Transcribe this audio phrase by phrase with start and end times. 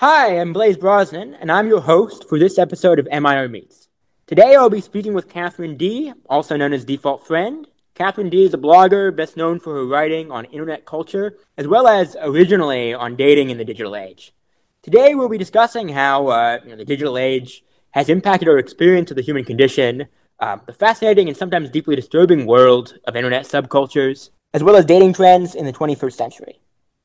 [0.00, 3.88] Hi, I'm Blaise Brosnan, and I'm your host for this episode of MIR Meets.
[4.28, 7.66] Today I'll be speaking with Katherine Dee, also known as Default Friend.
[7.96, 11.88] Katherine Dee is a blogger best known for her writing on internet culture, as well
[11.88, 14.32] as originally on dating in the digital age.
[14.84, 19.10] Today we'll be discussing how uh, you know, the digital age has impacted our experience
[19.10, 20.06] of the human condition,
[20.38, 25.14] um, the fascinating and sometimes deeply disturbing world of internet subcultures, as well as dating
[25.14, 26.60] trends in the 21st century.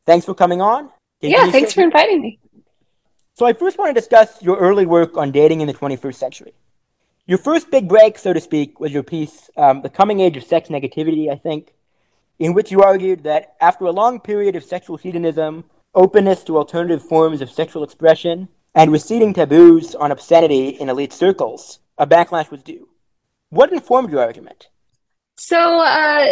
[0.06, 0.92] Thanks for coming on.
[1.22, 2.40] yeah, thanks for inviting me.
[3.36, 6.54] So I first want to discuss your early work on dating in the 21st century.
[7.26, 10.44] Your first big break, so to speak, was your piece, um, The Coming Age of
[10.44, 11.74] Sex Negativity, I think,
[12.38, 15.64] in which you argued that after a long period of sexual hedonism,
[15.96, 21.80] openness to alternative forms of sexual expression, and receding taboos on obscenity in elite circles,
[21.98, 22.88] a backlash was due.
[23.50, 24.68] What informed your argument?
[25.38, 26.26] So uh,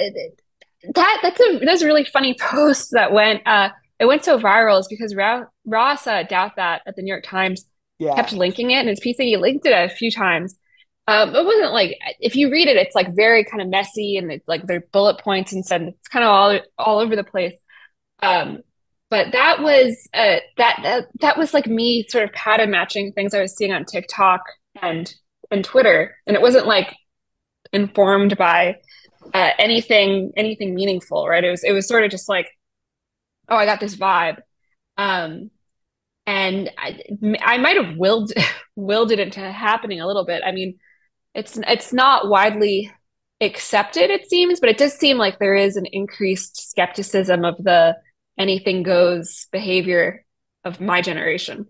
[0.93, 4.79] that that's a that's a really funny post that went uh, it went so viral
[4.79, 6.81] is because Ra- Ross uh, that.
[6.85, 7.65] at the New York Times
[7.99, 8.15] yeah.
[8.15, 10.55] kept linking it in his piece, and he linked it a few times.
[11.07, 14.31] Um, it wasn't like if you read it, it's like very kind of messy, and
[14.31, 17.53] it's like there bullet points and said it's kind of all all over the place.
[18.21, 18.59] Um,
[19.09, 23.33] but that was uh, that, that that was like me sort of pattern matching things
[23.33, 24.41] I was seeing on TikTok
[24.81, 25.13] and
[25.51, 26.95] and Twitter, and it wasn't like
[27.73, 28.77] informed by
[29.33, 31.43] uh, anything anything meaningful, right?
[31.43, 32.49] It was it was sort of just like,
[33.49, 34.39] oh, I got this vibe,
[35.01, 35.49] um,
[36.27, 37.01] and I,
[37.41, 38.31] I might have willed
[38.75, 40.43] willed it into happening a little bit.
[40.45, 40.79] I mean,
[41.33, 42.91] it's it's not widely
[43.41, 47.97] accepted, it seems, but it does seem like there is an increased skepticism of the
[48.37, 50.23] anything goes behavior
[50.63, 51.65] of my generation.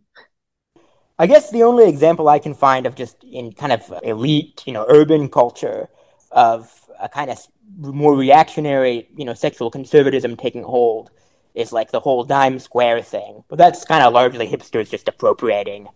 [1.18, 4.74] I guess the only example I can find of just in kind of elite, you
[4.74, 5.88] know, urban culture
[6.32, 7.40] of a kind of
[7.78, 11.12] more reactionary, you know, sexual conservatism taking hold
[11.54, 13.44] is like the whole Dimes Square thing.
[13.48, 15.88] But that's kind of largely hipsters just appropriating,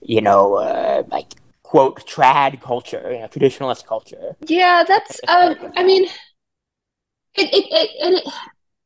[0.00, 4.36] you know, uh, like quote trad culture, you know, traditionalist culture.
[4.46, 5.20] Yeah, that's.
[5.28, 6.04] Um, I mean,
[7.34, 8.24] it it, it and it.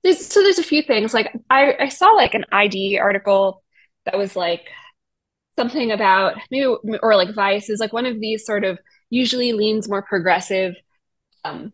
[0.03, 3.63] There's, so there's a few things like I I saw like an ID article
[4.05, 4.69] that was like
[5.57, 6.67] something about maybe
[7.03, 8.79] or like Vice is like one of these sort of
[9.11, 10.75] usually leans more progressive
[11.45, 11.73] um,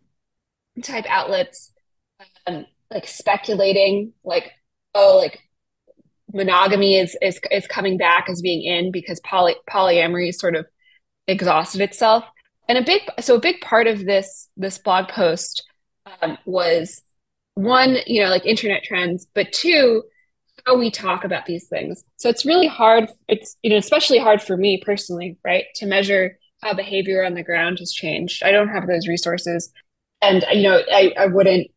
[0.83, 1.73] type outlets,
[2.47, 4.53] um, like speculating, like
[4.95, 5.41] oh, like
[6.33, 10.67] monogamy is is is coming back as being in because poly polyamory sort of
[11.27, 12.25] exhausted itself.
[12.69, 15.65] And a big so a big part of this this blog post
[16.23, 17.03] um, was
[17.55, 20.03] one, you know, like internet trends, but two,
[20.67, 22.05] how we talk about these things.
[22.17, 23.09] So it's really hard.
[23.29, 27.43] It's you know especially hard for me personally, right, to measure how behavior on the
[27.43, 28.43] ground has changed.
[28.43, 29.73] I don't have those resources,
[30.23, 31.69] and you know I I wouldn't.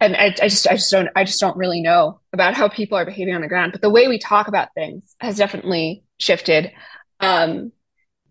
[0.00, 2.98] And I, I just I just don't I just don't really know about how people
[2.98, 3.72] are behaving on the ground.
[3.72, 6.72] But the way we talk about things has definitely shifted.
[7.20, 7.72] Um,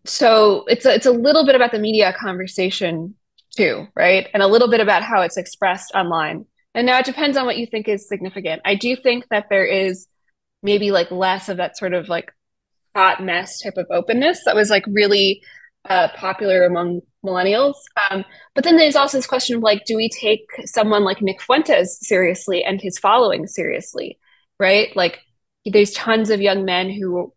[0.06, 3.16] so it's a, it's a little bit about the media conversation
[3.56, 4.28] too, right?
[4.34, 6.46] And a little bit about how it's expressed online.
[6.74, 8.62] And now it depends on what you think is significant.
[8.66, 10.08] I do think that there is
[10.62, 12.32] maybe like less of that sort of like
[12.96, 15.42] hot mess type of openness that was like really
[15.90, 17.76] uh, popular among millennials.
[18.10, 21.42] Um, but then there's also this question of like, do we take someone like Nick
[21.42, 24.20] Fuentes seriously and his following seriously,
[24.60, 24.96] right?
[24.96, 25.20] Like,
[25.66, 27.34] there's tons of young men who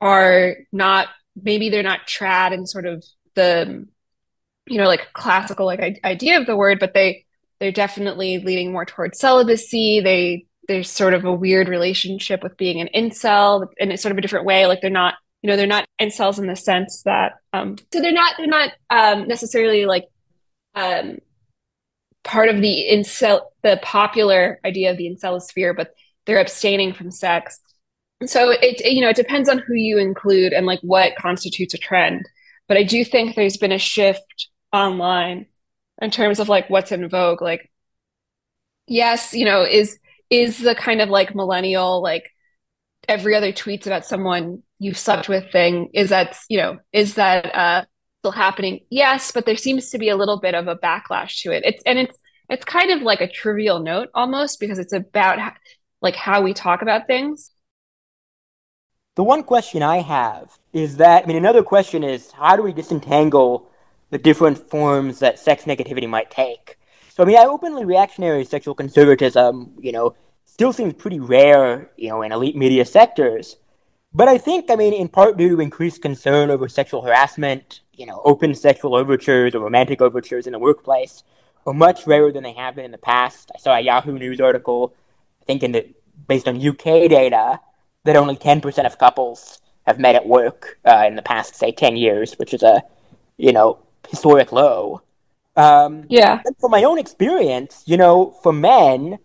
[0.00, 1.08] are not
[1.40, 3.04] maybe they're not trad in sort of
[3.34, 3.86] the
[4.66, 7.24] you know like classical like idea of the word, but they
[7.60, 10.00] they're definitely leaning more towards celibacy.
[10.00, 14.18] They there's sort of a weird relationship with being an incel in a sort of
[14.18, 14.66] a different way.
[14.66, 18.12] Like they're not, you know, they're not incels in the sense that um so they're
[18.12, 20.06] not they're not um necessarily like
[20.74, 21.18] um
[22.24, 25.94] part of the incel the popular idea of the incel sphere, but
[26.26, 27.60] they're abstaining from sex.
[28.26, 31.78] So it you know, it depends on who you include and like what constitutes a
[31.78, 32.28] trend.
[32.68, 35.46] But I do think there's been a shift online
[36.00, 37.70] in terms of like what's in vogue like
[38.86, 39.98] yes you know is
[40.30, 42.30] is the kind of like millennial like
[43.08, 47.54] every other tweets about someone you've slept with thing is that you know is that
[47.54, 47.84] uh
[48.20, 51.50] still happening yes but there seems to be a little bit of a backlash to
[51.50, 52.18] it it's and it's
[52.48, 55.38] it's kind of like a trivial note almost because it's about
[56.00, 57.50] like how we talk about things
[59.16, 62.72] the one question i have is that i mean another question is how do we
[62.72, 63.68] disentangle
[64.12, 66.78] the different forms that sex negativity might take.
[67.08, 70.14] So, I mean, I openly reactionary sexual conservatism, you know,
[70.44, 73.56] still seems pretty rare, you know, in elite media sectors.
[74.14, 78.06] But I think, I mean, in part due to increased concern over sexual harassment, you
[78.06, 81.22] know, open sexual overtures or romantic overtures in the workplace
[81.66, 83.50] are much rarer than they have been in the past.
[83.54, 84.94] I saw a Yahoo News article,
[85.40, 85.88] I think in the
[86.28, 87.60] based on UK data,
[88.04, 91.96] that only 10% of couples have met at work uh, in the past, say, 10
[91.96, 92.82] years, which is a,
[93.36, 95.02] you know, historic low.
[95.56, 96.42] Um, yeah.
[96.60, 99.18] From my own experience, you know, for men,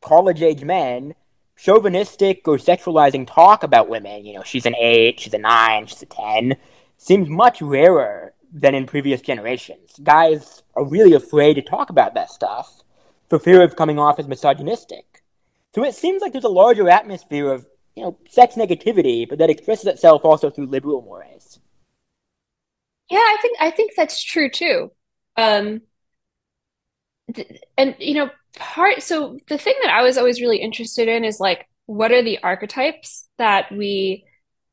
[0.00, 1.14] college age men,
[1.62, 6.02] chauvinistic or sexualizing talk about women, you know, she's an eight, she's a nine, she's
[6.02, 6.56] a 10,
[6.98, 9.94] seems much rarer than in previous generations.
[10.02, 12.82] Guys are really afraid to talk about that stuff
[13.28, 15.22] for fear of coming off as misogynistic.
[15.72, 19.48] So it seems like there's a larger atmosphere of, you know, sex negativity, but that
[19.48, 21.60] expresses itself also through liberal mores.
[23.08, 24.90] Yeah, I think I think that's true too.
[25.36, 25.82] Um,
[27.76, 31.40] and you know, part so the thing that I was always really interested in is
[31.40, 34.24] like what are the archetypes that we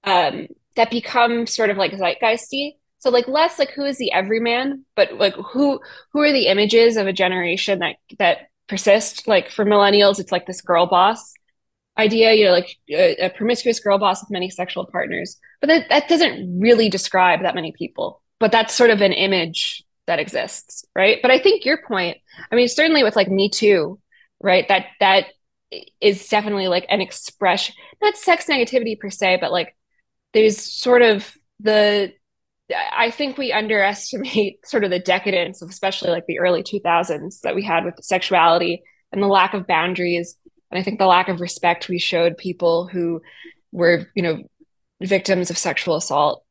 [0.03, 2.73] um that become sort of like zeitgeisty?
[2.99, 5.79] So like less like who is the everyman but like who
[6.11, 9.27] who are the images of a generation that that persist?
[9.27, 11.33] Like for millennials it's like this girl boss
[11.97, 15.37] idea you know like a, a promiscuous girl boss with many sexual partners.
[15.61, 18.21] But that, that doesn't really describe that many people.
[18.39, 21.19] But that's sort of an image that exists, right?
[21.21, 22.17] But I think your point,
[22.51, 23.99] I mean, certainly with like Me Too,
[24.41, 24.67] right?
[24.67, 25.27] That that
[26.01, 29.75] is definitely like an expression, not sex negativity per se, but like
[30.33, 32.11] there's sort of the
[32.71, 37.55] I think we underestimate sort of the decadence of especially like the early 2000s that
[37.55, 40.35] we had with sexuality and the lack of boundaries
[40.71, 43.21] and I think the lack of respect we showed people who
[43.71, 44.43] were, you know,
[45.01, 46.43] victims of sexual assault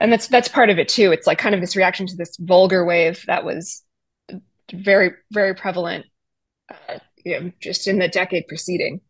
[0.00, 1.12] and that's that's part of it too.
[1.12, 3.82] It's like kind of this reaction to this vulgar wave that was
[4.72, 6.06] very very prevalent
[6.70, 9.00] uh, you know, just in the decade preceding.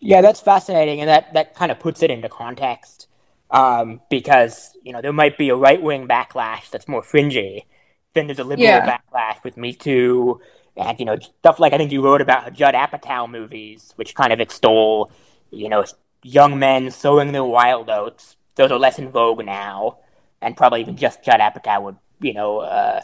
[0.00, 1.00] Yeah that's fascinating.
[1.00, 3.08] And that that kind of puts it into context
[3.50, 7.66] um, because you know there might be a right-wing backlash that's more fringy
[8.14, 8.86] then there's a liberal yeah.
[8.86, 10.38] backlash with me too
[10.76, 14.34] and you know stuff like i think you wrote about judd apatow movies which kind
[14.34, 15.10] of extol
[15.50, 15.82] you know
[16.22, 18.36] young men sowing their wild oats.
[18.54, 19.98] Those are less in vogue now
[20.42, 23.00] and probably even just Judd Apatow would, you know, uh,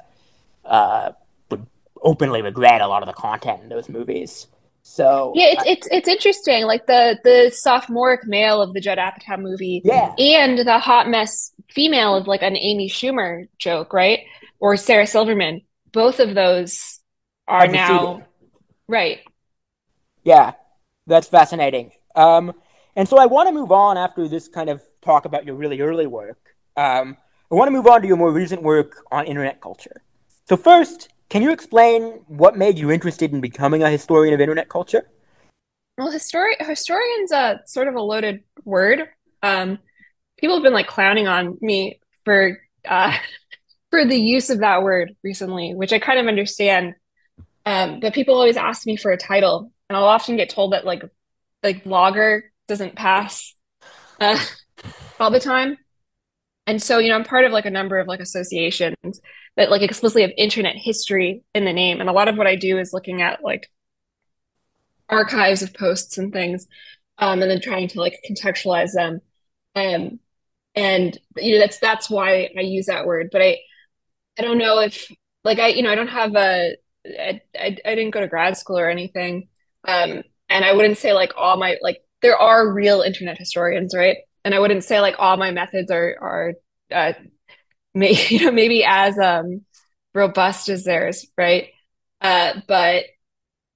[0.64, 1.12] uh,
[1.50, 1.66] would
[2.02, 4.46] openly regret a lot of the content in those movies.
[4.82, 6.64] So yeah, it's it's it's interesting.
[6.64, 11.52] Like the the sophomoric male of the Judd Apatow movie, yeah, and the hot mess
[11.70, 14.20] female of like an Amy Schumer joke, right?
[14.60, 15.62] Or Sarah Silverman.
[15.92, 17.00] Both of those
[17.46, 18.22] are now
[18.88, 19.20] right.
[20.24, 20.52] Yeah,
[21.06, 21.92] that's fascinating.
[22.14, 22.54] Um,
[22.96, 25.80] and so I want to move on after this kind of talk about your really
[25.80, 26.38] early work.
[26.76, 27.16] Um,
[27.50, 30.02] I want to move on to your more recent work on internet culture.
[30.48, 34.68] So, first, can you explain what made you interested in becoming a historian of internet
[34.68, 35.08] culture?
[35.96, 39.08] Well, histori- historian's a sort of a loaded word.
[39.42, 39.78] Um,
[40.36, 43.16] people have been like clowning on me for uh,
[43.90, 46.96] for the use of that word recently, which I kind of understand.
[47.64, 50.84] Um, but people always ask me for a title, and I'll often get told that
[50.84, 51.02] like
[51.62, 53.54] like blogger doesn't pass
[54.20, 54.38] uh,
[55.18, 55.78] all the time
[56.68, 59.20] and so you know i'm part of like a number of like associations
[59.56, 62.00] that like explicitly have internet history in the name.
[62.00, 63.68] And a lot of what i do is looking at like
[65.08, 66.68] archives of posts and things
[67.18, 69.20] um, and then trying to like contextualize them.
[69.74, 70.20] Um,
[70.76, 73.30] and you know that's that's why i use that word.
[73.32, 73.58] But i
[74.38, 75.10] i don't know if
[75.42, 78.56] like i you know i don't have a I, I, I didn't go to grad
[78.56, 79.48] school or anything.
[79.86, 84.18] Um and i wouldn't say like all my like there are real internet historians right
[84.48, 86.54] and I wouldn't say like all my methods are are
[86.90, 87.12] uh,
[87.94, 89.66] may, you know maybe as um,
[90.14, 91.68] robust as theirs, right?
[92.22, 93.04] Uh, but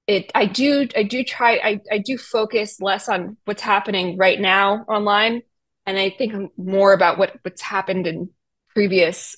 [0.07, 4.41] it I do I do try I, I do focus less on what's happening right
[4.41, 5.43] now online,
[5.85, 8.31] and I think more about what what's happened in
[8.71, 9.37] previous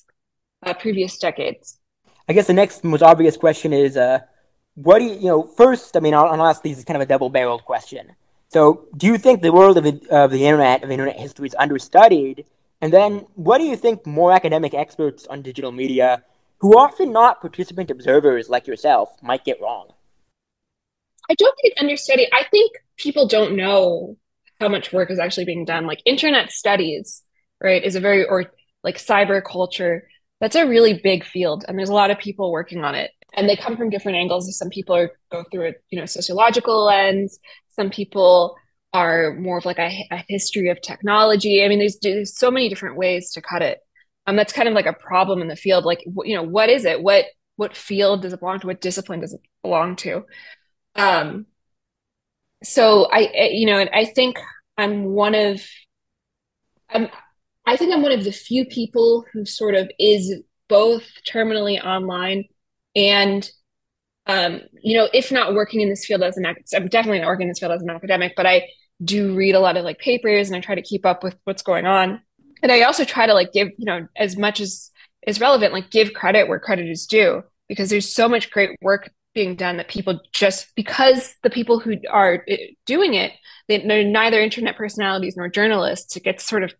[0.65, 1.77] uh, previous decades.
[2.29, 4.19] I guess the next most obvious question is, uh,
[4.75, 5.43] what do you, you know?
[5.43, 8.15] First, I mean, I'll, I'll ask these kind of a double-barreled question.
[8.55, 12.45] So, do you think the world of, of the internet, of internet history, is understudied?
[12.79, 16.23] And then, what do you think more academic experts on digital media,
[16.59, 19.89] who are often not participant observers like yourself, might get wrong?
[21.29, 22.29] I don't think it's understudied.
[22.31, 24.15] I think people don't know
[24.61, 25.85] how much work is actually being done.
[25.85, 27.23] Like internet studies,
[27.59, 28.45] right, is a very, or
[28.85, 30.07] like cyber culture,
[30.39, 31.65] that's a really big field.
[31.67, 33.11] And there's a lot of people working on it.
[33.33, 34.57] And they come from different angles.
[34.57, 37.37] Some people are, go through a you know sociological lens.
[37.75, 38.55] Some people
[38.93, 41.63] are more of like a, a history of technology.
[41.63, 43.79] I mean, there's, there's so many different ways to cut it.
[44.27, 45.85] Um, that's kind of like a problem in the field.
[45.85, 47.01] Like, you know, what is it?
[47.03, 47.25] What
[47.57, 48.67] what field does it belong to?
[48.67, 50.25] What discipline does it belong to?
[50.95, 51.45] Um,
[52.63, 54.39] so I, you know, and I think
[54.77, 55.61] I'm one of,
[56.89, 57.07] I'm,
[57.65, 60.35] I think I'm one of the few people who sort of is
[60.67, 62.45] both terminally online
[62.95, 63.49] and
[64.27, 67.43] um, you know, if not working in this field as an I'm definitely not working
[67.43, 68.69] in this field as an academic, but I
[69.03, 71.61] do read a lot of like papers and I try to keep up with what's
[71.61, 72.21] going on.
[72.63, 74.91] And I also try to like give, you know, as much as
[75.27, 79.11] is relevant, like give credit where credit is due because there's so much great work
[79.33, 83.33] being done that people just because the people who are eh, doing it,
[83.67, 86.15] they, are neither internet personalities nor journalists.
[86.15, 86.73] It gets sort of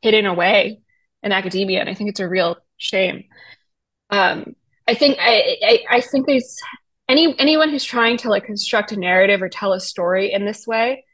[0.00, 0.80] hidden away
[1.22, 3.24] in academia, and I think it's a real shame.
[4.08, 4.54] Um,
[4.90, 6.56] I think I, I, I think there's
[7.08, 10.66] any anyone who's trying to like construct a narrative or tell a story in this
[10.66, 11.04] way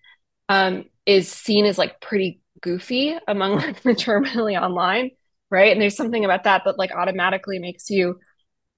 [0.49, 5.11] um, is seen as like pretty goofy among like the terminally online,
[5.51, 5.73] right?
[5.73, 8.19] And there's something about that that like automatically makes you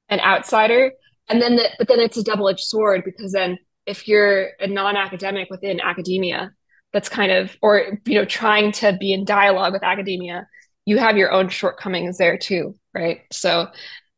[0.08, 0.90] an outsider.
[1.28, 4.66] And then, the, but then it's a double edged sword because then if you're a
[4.66, 6.50] non academic within academia,
[6.92, 10.48] that's kind of, or, you know, trying to be in dialogue with academia,
[10.86, 13.20] you have your own shortcomings there too, right?
[13.30, 13.68] So,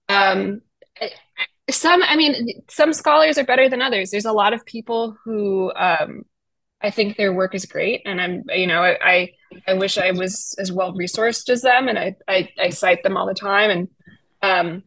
[0.08, 0.62] um,
[1.76, 4.10] some, I mean, some scholars are better than others.
[4.10, 6.22] There's a lot of people who, um,
[6.82, 9.32] I think their work is great, and I'm, you know, I,
[9.66, 13.16] I wish I was as well resourced as them, and I, I, I cite them
[13.16, 13.88] all the time, and
[14.42, 14.82] um,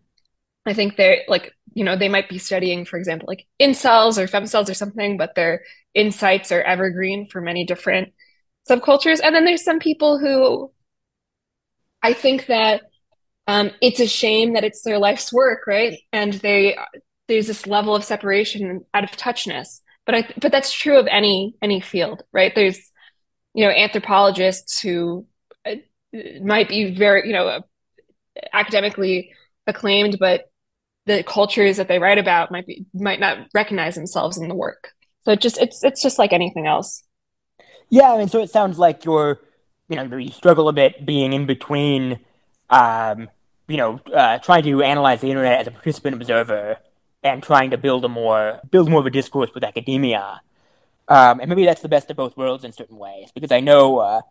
[0.65, 4.27] I think they're like, you know, they might be studying, for example, like incels or
[4.27, 5.63] femcels or something, but their
[5.93, 8.13] insights are evergreen for many different
[8.69, 9.19] subcultures.
[9.23, 10.71] And then there's some people who
[12.01, 12.83] I think that
[13.47, 15.99] um, it's a shame that it's their life's work, right?
[16.11, 16.77] And they
[17.27, 19.81] there's this level of separation out of touchness.
[20.05, 22.53] But I but that's true of any any field, right?
[22.53, 22.79] There's
[23.53, 25.25] you know anthropologists who
[25.65, 25.75] uh,
[26.41, 27.63] might be very you know
[28.51, 29.31] academically
[29.67, 30.45] acclaimed, but
[31.05, 34.91] the cultures that they write about might be might not recognize themselves in the work.
[35.25, 37.03] So it just it's it's just like anything else.
[37.89, 39.39] Yeah, I mean, so it sounds like you're,
[39.87, 42.19] you know, you struggle a bit being in between,
[42.73, 43.29] um,
[43.67, 46.77] you know, uh, trying to analyze the internet as a participant observer
[47.23, 50.41] and trying to build a more build more of a discourse with academia.
[51.07, 53.99] Um, and maybe that's the best of both worlds in certain ways because I know,
[53.99, 54.21] uh,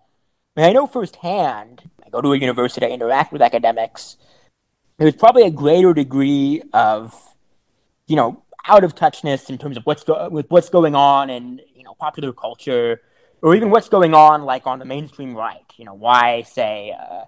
[0.57, 1.91] I, mean, I know firsthand.
[2.05, 4.17] I go to a university, I interact with academics
[4.99, 7.15] there's probably a greater degree of,
[8.07, 11.61] you know, out of touchness in terms of what's go- with what's going on in
[11.75, 13.01] you know popular culture,
[13.43, 15.65] or even what's going on like on the mainstream right.
[15.77, 17.25] You know, why say, uh,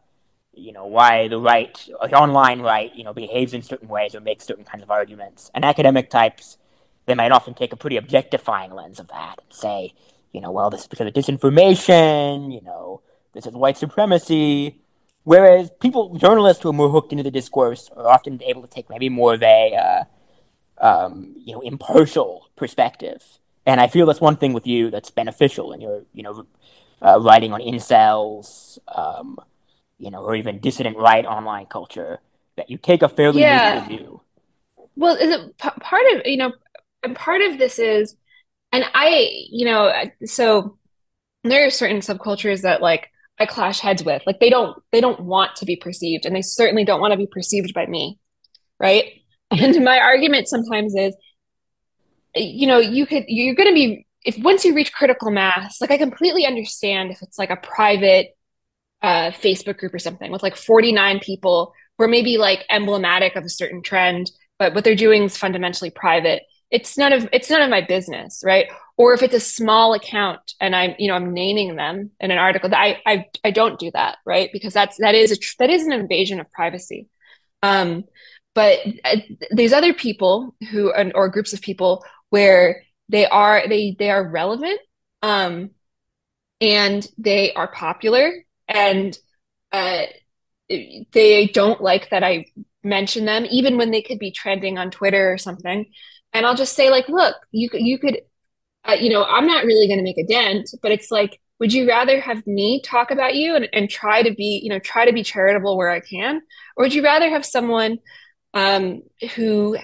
[0.56, 1.76] you know, why the right,
[2.12, 5.50] online right, you know, behaves in certain ways or makes certain kinds of arguments.
[5.54, 6.58] And academic types,
[7.06, 9.94] they might often take a pretty objectifying lens of that and say,
[10.32, 12.52] you know, well, this is because of disinformation.
[12.52, 14.80] You know, this is white supremacy
[15.24, 18.90] Whereas people, journalists who are more hooked into the discourse, are often able to take
[18.90, 23.22] maybe more of a, uh, um, you know, impartial perspective.
[23.64, 26.46] And I feel that's one thing with you that's beneficial in your, you know,
[27.00, 29.38] uh, writing on incels, um,
[29.98, 32.20] you know, or even dissident right online culture,
[32.56, 33.74] that you take a fairly yeah.
[33.74, 34.20] neutral view.
[34.96, 36.52] Well, is it p- part of you know,
[37.02, 38.14] and part of this is,
[38.72, 39.92] and I, you know,
[40.24, 40.78] so
[41.42, 44.22] there are certain subcultures that like I clash heads with.
[44.26, 47.18] Like they don't they don't want to be perceived and they certainly don't want to
[47.18, 48.18] be perceived by me.
[48.78, 49.04] Right?
[49.50, 51.14] And my argument sometimes is
[52.34, 55.90] you know, you could you're going to be if once you reach critical mass, like
[55.90, 58.33] I completely understand if it's like a private
[59.04, 63.44] uh, Facebook group or something with like 49 people who are maybe like emblematic of
[63.44, 66.42] a certain trend, but what they're doing is fundamentally private.
[66.70, 68.66] It's none of it's none of my business, right?
[68.96, 72.38] or if it's a small account and i'm you know i'm naming them in an
[72.38, 75.70] article that i i, I don't do that right because that's that is a that
[75.70, 77.08] is an invasion of privacy
[77.62, 78.04] um
[78.54, 79.16] but uh,
[79.50, 84.80] there's other people who or groups of people where they are they they are relevant
[85.22, 85.70] um
[86.60, 88.32] and they are popular
[88.68, 89.18] and
[89.72, 90.02] uh
[91.12, 92.44] they don't like that i
[92.82, 95.86] mention them even when they could be trending on twitter or something
[96.32, 98.18] and i'll just say like look you you could
[98.86, 101.72] uh, you know, I'm not really going to make a dent, but it's like, would
[101.72, 105.06] you rather have me talk about you and, and try to be, you know, try
[105.06, 106.42] to be charitable where I can?
[106.76, 107.98] Or would you rather have someone
[108.52, 109.02] um,
[109.34, 109.76] who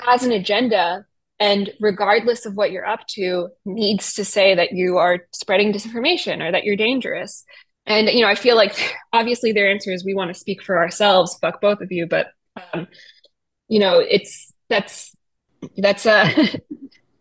[0.00, 1.04] has an agenda
[1.38, 6.42] and regardless of what you're up to needs to say that you are spreading disinformation
[6.42, 7.44] or that you're dangerous?
[7.86, 10.78] And, you know, I feel like obviously their answer is we want to speak for
[10.78, 12.06] ourselves, fuck both of you.
[12.06, 12.28] But,
[12.72, 12.88] um,
[13.68, 15.14] you know, it's, that's,
[15.76, 16.30] that's uh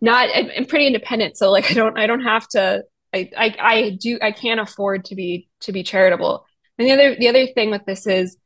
[0.02, 3.90] not I'm pretty independent, so like I don't I don't have to I, I I
[3.92, 6.46] do I can't afford to be to be charitable.
[6.78, 8.38] And the other the other thing with this is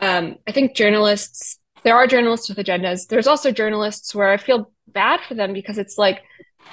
[0.00, 3.08] um, I think journalists there are journalists with agendas.
[3.08, 6.22] There's also journalists where I feel bad for them because it's like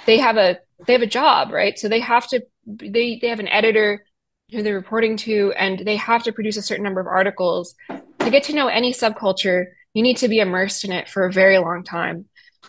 [0.06, 1.78] they have a they have a job, right?
[1.78, 4.06] So they have to they they have an editor
[4.52, 7.76] who they're reporting to and they have to produce a certain number of articles.
[7.90, 11.32] To get to know any subculture, you need to be immersed in it for a
[11.32, 12.26] very long time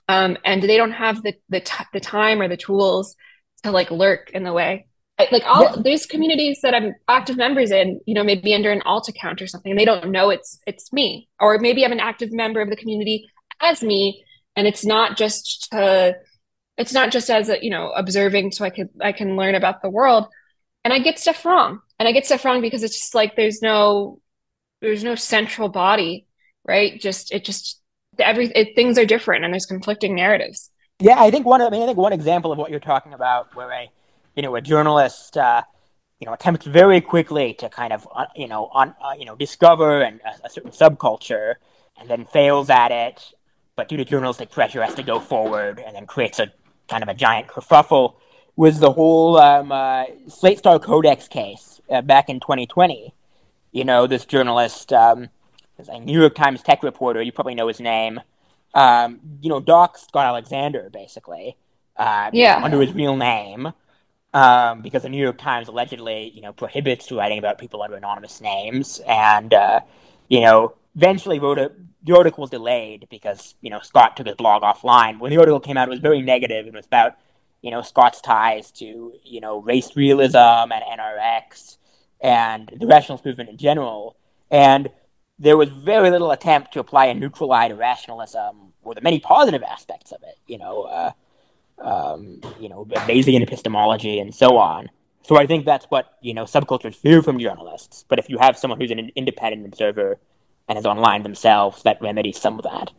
[0.09, 3.17] um, and they don't have the the, t- the time or the tools
[3.63, 4.87] to like lurk in the way
[5.31, 5.77] like all yeah.
[5.83, 9.47] there's communities that I'm active members in, you know, maybe under an alt account or
[9.47, 11.29] something, they don't know it's it's me.
[11.39, 13.29] Or maybe I'm an active member of the community
[13.61, 14.25] as me,
[14.57, 16.17] and it's not just to
[16.79, 19.83] it's not just as a, you know, observing so I could I can learn about
[19.83, 20.27] the world.
[20.85, 21.81] And I get stuff wrong.
[21.99, 24.21] And I get stuff wrong because it's just like there's no
[24.81, 26.27] there's no central body,
[26.65, 26.99] right?
[26.99, 27.81] Just it just
[28.19, 30.71] every it, things are different and there's conflicting narratives.
[30.99, 31.63] Yeah, I think one.
[31.63, 33.91] I mean, I think one example of what you're talking about, where a
[34.35, 35.63] you know, a journalist, uh,
[36.19, 39.35] you know, attempts very quickly to kind of, uh, you know, on, uh, you know,
[39.37, 41.55] discover and a, a, certain subculture,
[41.99, 43.35] and then fails at it,
[43.77, 46.53] but due to journalistic pressure has to go forward, and then creates a
[46.89, 48.15] kind of a giant kerfuffle.
[48.61, 53.15] Was the whole um, uh, Slate Star Codex case uh, back in 2020?
[53.73, 55.31] You know, this journalist, um,
[55.89, 58.21] a New York Times tech reporter, you probably know his name.
[58.75, 61.57] Um, you know, Doc Scott Alexander, basically.
[61.97, 62.61] Uh, yeah.
[62.63, 63.73] Under his real name
[64.35, 68.43] um, because the New York Times allegedly, you know, prohibits writing about people under anonymous
[68.43, 69.81] names, and uh,
[70.29, 74.37] you know, eventually wrote a the article was delayed because you know Scott took his
[74.37, 75.19] blog offline.
[75.19, 76.67] When the article came out, it was very negative.
[76.67, 77.17] It was about
[77.63, 81.77] you know Scott's ties to you know race realism and NRX
[82.21, 84.17] and the rationalist movement in general,
[84.51, 84.91] and
[85.39, 89.21] there was very little attempt to apply a neutral eye to rationalism or the many
[89.21, 90.39] positive aspects of it.
[90.47, 90.83] You know.
[90.83, 91.13] Uh,
[91.81, 94.91] um, you know, Bayesian epistemology and so on.
[95.23, 98.05] So I think that's what you know subcultures fear from journalists.
[98.09, 100.19] But if you have someone who's an independent observer
[100.69, 102.93] and is online themselves, that remedies some of that.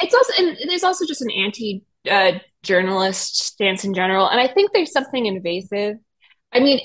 [0.00, 2.32] It's also and there's also just an anti uh,
[2.62, 5.96] journalist stance in general, and I think there's something invasive.
[6.52, 6.80] I mean,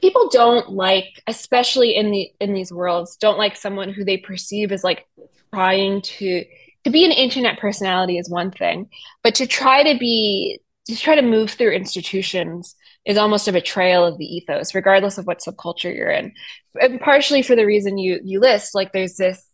[0.00, 4.72] people don't like, especially in the in these worlds, don't like someone who they perceive
[4.72, 5.06] as like
[5.52, 6.44] trying to
[6.84, 8.88] to be an internet personality is one thing,
[9.22, 14.04] but to try to be to try to move through institutions is almost a betrayal
[14.04, 16.32] of the ethos, regardless of what subculture you're in.
[16.80, 19.44] And partially for the reason you you list, like there's this,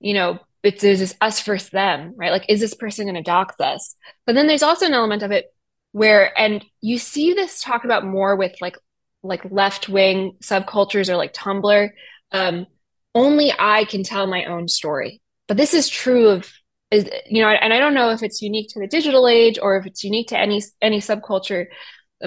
[0.00, 2.32] you know, it's there's this us versus them, right?
[2.32, 3.94] Like, is this person going to dox us?
[4.26, 5.52] But then there's also an element of it
[5.92, 8.76] where, and you see this talk about more with like
[9.22, 11.90] like left wing subcultures or like Tumblr.
[12.32, 12.66] Um,
[13.14, 15.22] only I can tell my own story.
[15.46, 16.50] But this is true of
[16.94, 19.76] is you know and i don't know if it's unique to the digital age or
[19.76, 21.66] if it's unique to any any subculture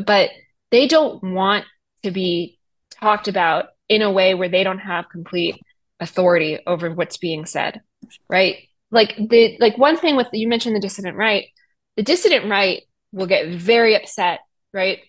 [0.05, 0.29] but
[0.71, 1.65] they don't want
[2.03, 2.59] to be
[2.91, 5.55] talked about in a way where they don't have complete
[5.99, 7.81] authority over what's being said
[8.29, 8.57] right?
[8.91, 11.45] Like the like one thing with you mentioned the dissident right.
[11.95, 14.39] The dissident right will get very upset
[14.73, 14.99] right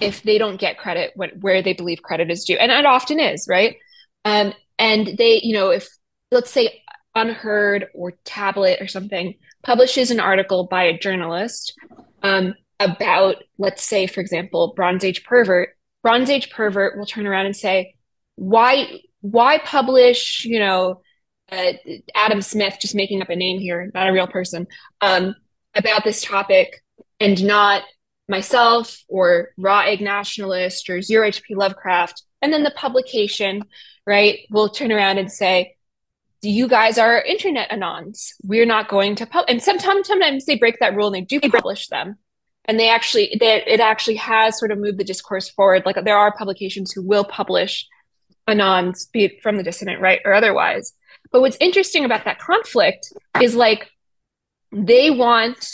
[0.00, 2.56] if they don't get credit when, where they believe credit is due.
[2.56, 3.76] And it often is right?
[4.24, 5.88] Um, and they you know if
[6.30, 6.82] let's say
[7.16, 11.74] UnHerd or Tablet or something publishes an article by a journalist
[12.22, 15.70] um, about, let's say, for example, Bronze Age pervert,
[16.02, 17.94] Bronze Age pervert will turn around and say,
[18.36, 20.44] "Why, why publish?
[20.44, 21.00] You know,
[21.50, 21.72] uh,
[22.14, 24.66] Adam Smith, just making up a name here, not a real person,
[25.00, 25.34] um,
[25.74, 26.82] about this topic,
[27.20, 27.82] and not
[28.28, 33.64] myself or Raw Egg Nationalist or Zero HP Lovecraft." And then the publication,
[34.06, 35.76] right, will turn around and say,
[36.42, 38.32] you guys are internet anons.
[38.42, 39.50] We're not going to publish.
[39.50, 42.16] And sometimes, sometimes they break that rule and they do publish them.
[42.66, 45.84] And they actually, they, it actually has sort of moved the discourse forward.
[45.86, 47.86] Like there are publications who will publish
[48.48, 50.92] anons, be it from the dissident right or otherwise.
[51.36, 53.90] But what's interesting about that conflict is like
[54.72, 55.68] they want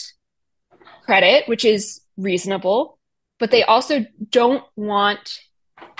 [1.05, 2.98] credit, which is reasonable,
[3.38, 5.38] but they also don't want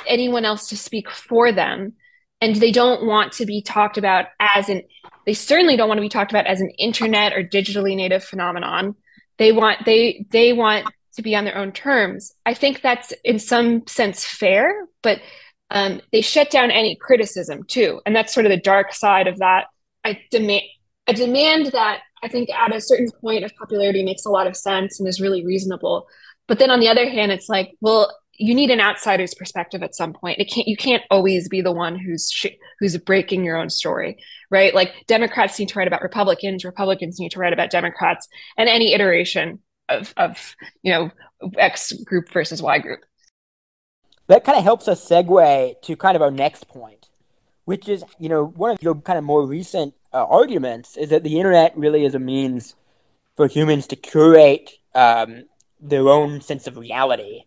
[0.05, 1.93] anyone else to speak for them.
[2.41, 4.83] And they don't want to be talked about as an
[5.27, 8.97] they certainly don't want to be talked about as an internet or digitally native phenomenon.
[9.39, 12.35] They want they they want to be on their own terms.
[12.45, 15.21] I think that's in some sense fair but
[15.73, 19.39] um, they shut down any criticism too and that's sort of the dark side of
[19.39, 19.67] that
[20.05, 20.63] i demand
[21.07, 24.57] a demand that i think at a certain point of popularity makes a lot of
[24.57, 26.07] sense and is really reasonable
[26.47, 28.11] but then on the other hand it's like well
[28.43, 30.41] you need an outsider's perspective at some point.
[30.41, 34.19] It can't you can't always be the one who's sh- who's breaking your own story,
[34.51, 34.75] right?
[34.75, 38.95] Like Democrats need to write about Republicans, Republicans need to write about Democrats, and any
[38.95, 41.11] iteration of of you know
[41.57, 43.01] X group versus Y group.
[44.29, 47.09] That kind of helps us segue to kind of our next point,
[47.65, 51.25] which is you know one of your kind of more recent uh, arguments is that
[51.25, 52.75] the internet really is a means
[53.37, 55.45] for humans to curate um,
[55.81, 57.45] their own sense of reality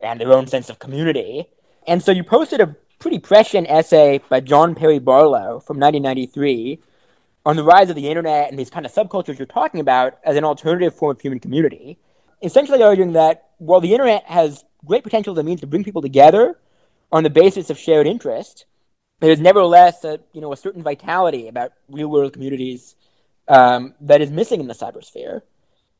[0.00, 1.48] and their own sense of community.
[1.86, 6.80] And so you posted a pretty prescient essay by John Perry Barlow from 1993
[7.44, 10.36] on the rise of the internet and these kind of subcultures you're talking about as
[10.36, 11.98] an alternative form of human community,
[12.42, 16.02] essentially arguing that while the internet has great potential as a means to bring people
[16.02, 16.58] together
[17.10, 18.66] on the basis of shared interest,
[19.20, 22.96] there's nevertheless a, you know, a certain vitality about real world communities
[23.48, 25.42] um, that is missing in the cybersphere.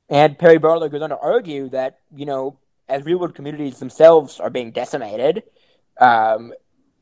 [0.08, 4.40] And Perry Barlow goes on to argue that, you know, as real world communities themselves
[4.40, 5.44] are being decimated,
[6.00, 6.52] um,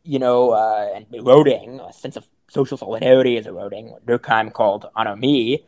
[0.05, 4.87] you know, uh, and eroding, a sense of social solidarity is eroding, what Durkheim called
[4.97, 5.65] anomie,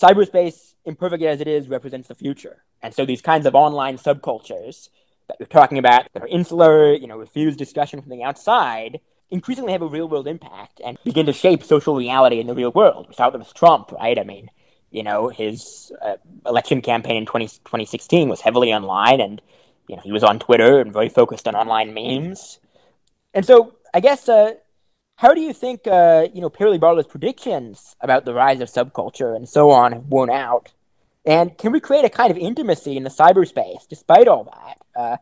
[0.00, 2.64] cyberspace, imperfect as it is, represents the future.
[2.82, 4.88] And so these kinds of online subcultures
[5.30, 9.72] that you're talking about that are insular, you know, refuse discussion from the outside, increasingly
[9.72, 13.06] have a real world impact and begin to shape social reality in the real world.
[13.08, 14.18] We saw them with Trump, right?
[14.18, 14.50] I mean,
[14.90, 19.40] you know, his uh, election campaign in 20, 2016 was heavily online and,
[19.88, 22.58] you know, he was on Twitter and very focused on online memes.
[23.32, 24.54] And so I guess, uh,
[25.16, 29.36] how do you think, uh, you know, Perry Barlow's predictions about the rise of subculture
[29.36, 30.72] and so on have borne out?
[31.24, 34.78] And can we create a kind of intimacy in the cyberspace despite all that?
[34.98, 35.16] Uh,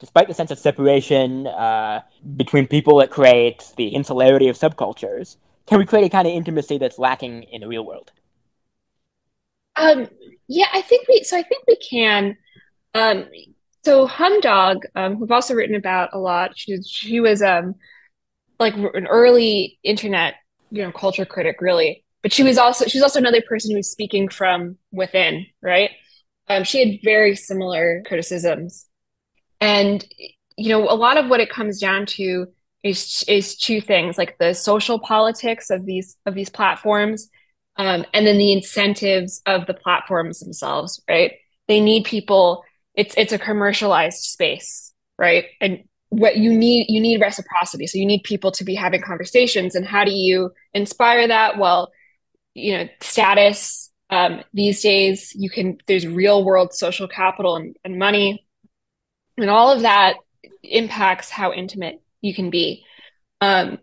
[0.00, 2.02] despite the sense of separation uh,
[2.36, 5.36] between people that creates the insularity of subcultures,
[5.66, 8.12] can we create a kind of intimacy that's lacking in the real world?
[9.76, 10.08] Um,
[10.48, 11.22] yeah, I think we.
[11.24, 12.36] So I think we can.
[12.94, 13.26] Um,
[13.84, 16.52] so Humdog, um, who've also written about a lot.
[16.56, 17.74] She she was um,
[18.58, 20.34] like an early internet,
[20.70, 22.03] you know, culture critic, really.
[22.24, 25.90] But she was also she's also another person who was speaking from within, right?
[26.48, 28.86] Um, she had very similar criticisms
[29.60, 30.04] and
[30.56, 32.46] you know, a lot of what it comes down to
[32.82, 37.28] is is two things, like the social politics of these of these platforms,
[37.76, 41.02] um, and then the incentives of the platforms themselves.
[41.08, 41.32] Right?
[41.66, 42.62] They need people.
[42.94, 45.46] It's it's a commercialized space, right?
[45.60, 47.86] And what you need you need reciprocity.
[47.86, 49.74] So you need people to be having conversations.
[49.74, 51.58] And how do you inspire that?
[51.58, 51.90] Well,
[52.54, 53.90] you know, status.
[54.10, 55.78] Um, these days, you can.
[55.86, 58.44] There's real world social capital and, and money
[59.36, 60.14] and all of that
[60.62, 62.84] impacts how intimate you can be
[63.40, 63.78] um,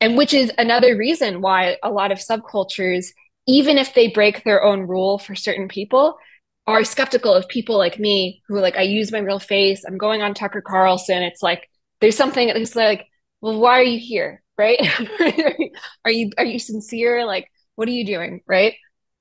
[0.00, 3.06] and which is another reason why a lot of subcultures
[3.46, 6.18] even if they break their own rule for certain people
[6.66, 10.20] are skeptical of people like me who like i use my real face i'm going
[10.20, 11.68] on tucker carlson it's like
[12.00, 13.06] there's something it's like
[13.40, 14.78] well why are you here right
[16.04, 18.42] are you are you sincere like what are you doing?
[18.46, 18.74] Right?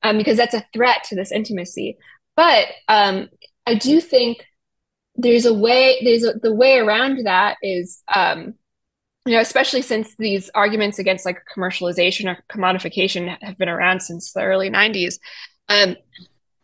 [0.03, 1.97] Um, because that's a threat to this intimacy.
[2.35, 3.29] But um,
[3.67, 4.43] i do think
[5.15, 8.55] there's a way there's a, the way around that is um,
[9.25, 14.31] you know especially since these arguments against like commercialization or commodification have been around since
[14.31, 15.19] the early 90s
[15.69, 15.95] um,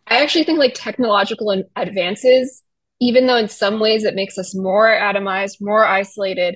[0.08, 2.64] i actually think like technological advances
[3.02, 6.56] even though in some ways it makes us more atomized more isolated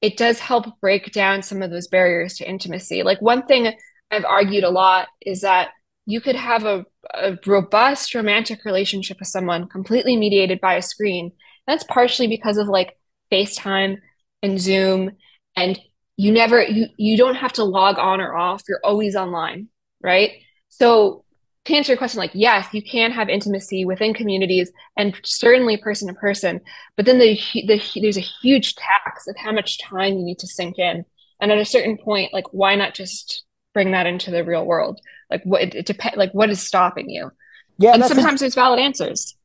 [0.00, 3.02] it does help break down some of those barriers to intimacy.
[3.02, 3.72] Like one thing
[4.10, 5.70] i've argued a lot is that
[6.08, 11.32] you could have a, a robust romantic relationship with someone completely mediated by a screen.
[11.66, 12.96] That's partially because of like
[13.30, 13.98] FaceTime
[14.42, 15.10] and Zoom
[15.54, 15.78] and
[16.16, 18.62] you never you you don't have to log on or off.
[18.66, 19.68] You're always online,
[20.02, 20.30] right?
[20.70, 21.26] So
[21.66, 26.08] to answer your question, like yes, you can have intimacy within communities and certainly person
[26.08, 26.62] to person,
[26.96, 30.46] but then the, the there's a huge tax of how much time you need to
[30.46, 31.04] sink in.
[31.38, 33.44] And at a certain point, like why not just
[33.78, 35.00] bring that into the real world?
[35.30, 36.16] Like what it, it depends.
[36.16, 37.30] Like what is stopping you?
[37.78, 39.36] Yeah, and sometimes a- there's valid answers.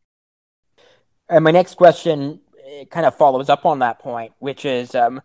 [1.30, 2.40] And my next question
[2.90, 5.22] kind of follows up on that point, which is um,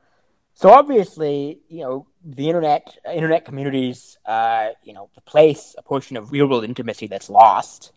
[0.53, 6.33] so obviously, you know, the internet, internet communities, uh, you know, replace a portion of
[6.33, 7.93] real world intimacy that's lost.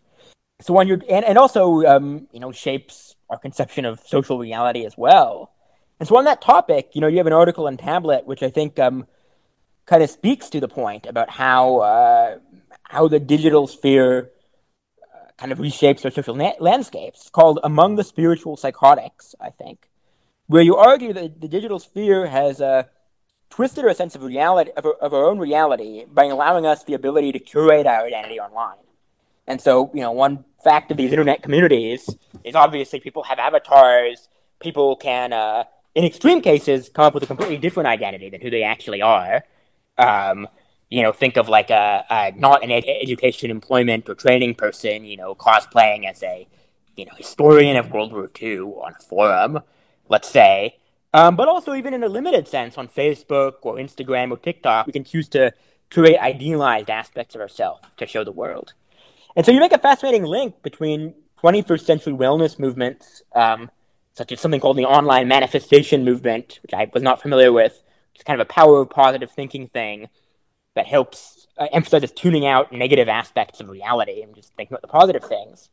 [0.62, 4.86] So when you're, and, and also, um, you know, shapes our conception of social reality
[4.86, 5.52] as well.
[6.00, 8.48] And so on that topic, you know, you have an article in Tablet, which I
[8.48, 9.06] think um,
[9.86, 12.38] kind of speaks to the point about how uh,
[12.84, 14.30] how the digital sphere
[15.02, 17.22] uh, kind of reshapes our social na- landscapes.
[17.22, 19.88] It's called Among the Spiritual Psychotics, I think,
[20.46, 22.84] where you argue that the digital sphere has uh,
[23.50, 26.94] twisted our sense of reality of our, of our own reality by allowing us the
[26.94, 28.76] ability to curate our identity online.
[29.46, 32.08] And so, you know, one fact of these internet communities
[32.44, 34.28] is obviously people have avatars.
[34.60, 35.64] People can, uh,
[35.94, 39.44] in extreme cases, come up with a completely different identity than who they actually are.
[39.98, 40.48] Um,
[40.90, 45.04] you know, think of like a, a not an ed- education, employment, or training person,
[45.04, 46.46] you know, cosplaying as a,
[46.96, 49.60] you know, historian of World War II on a forum,
[50.08, 50.76] let's say.
[51.14, 54.92] Um, but also, even in a limited sense, on Facebook or Instagram or TikTok, we
[54.92, 55.52] can choose to
[55.90, 58.72] create idealized aspects of ourselves to show the world.
[59.36, 63.70] And so you make a fascinating link between 21st century wellness movements, um,
[64.14, 67.82] such as something called the online manifestation movement, which I was not familiar with.
[68.14, 70.08] It's kind of a power of positive thinking thing
[70.74, 74.88] that helps uh, emphasizes tuning out negative aspects of reality and just thinking about the
[74.88, 75.70] positive things.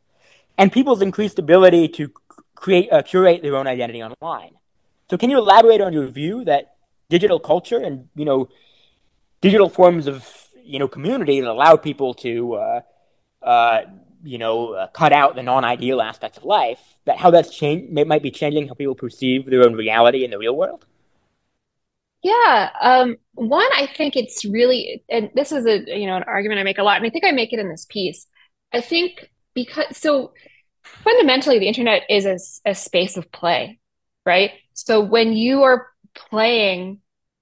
[0.58, 2.12] And people's increased ability to
[2.56, 4.52] create uh, curate their own identity online.
[5.10, 6.76] So, can you elaborate on your view that
[7.10, 8.50] digital culture and you know
[9.42, 10.28] digital forms of
[10.64, 12.82] you know community that allow people to uh,
[13.42, 13.82] uh,
[14.24, 18.22] you know uh, cut out the non-ideal aspects of life that how that's change might
[18.22, 20.86] be changing how people perceive their own reality in the real world
[22.24, 26.60] yeah um, one i think it's really and this is a you know an argument
[26.60, 28.28] i make a lot and i think i make it in this piece
[28.74, 30.34] i think because so
[30.84, 32.38] fundamentally the internet is a,
[32.70, 33.80] a space of play
[34.26, 37.00] right so when you are playing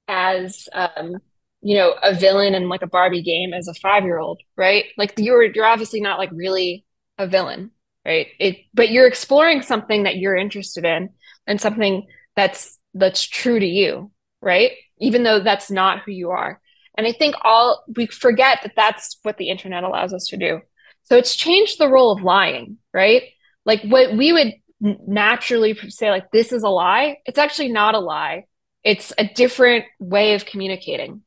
[0.07, 1.17] as um,
[1.61, 4.85] you know, a villain in like a Barbie game as a five year old, right?
[4.97, 6.85] Like you're you're obviously not like really
[7.17, 7.71] a villain,
[8.05, 8.27] right?
[8.39, 11.09] It but you're exploring something that you're interested in
[11.45, 14.11] and something that's that's true to you,
[14.41, 14.71] right?
[14.99, 16.59] Even though that's not who you are.
[16.97, 20.61] And I think all we forget that that's what the internet allows us to do.
[21.03, 23.23] So it's changed the role of lying, right?
[23.65, 27.99] Like what we would naturally say like this is a lie, it's actually not a
[27.99, 28.45] lie.
[28.83, 31.23] It's a different way of communicating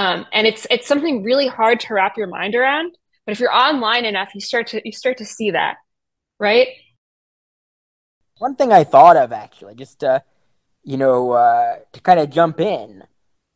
[0.00, 2.96] um, and it's it's something really hard to wrap your mind around.
[3.26, 5.76] But if you're online enough, you start to you start to see that,
[6.38, 6.68] right?
[8.38, 10.20] One thing I thought of actually, just uh,
[10.90, 13.04] you know, uh, to kind of jump in,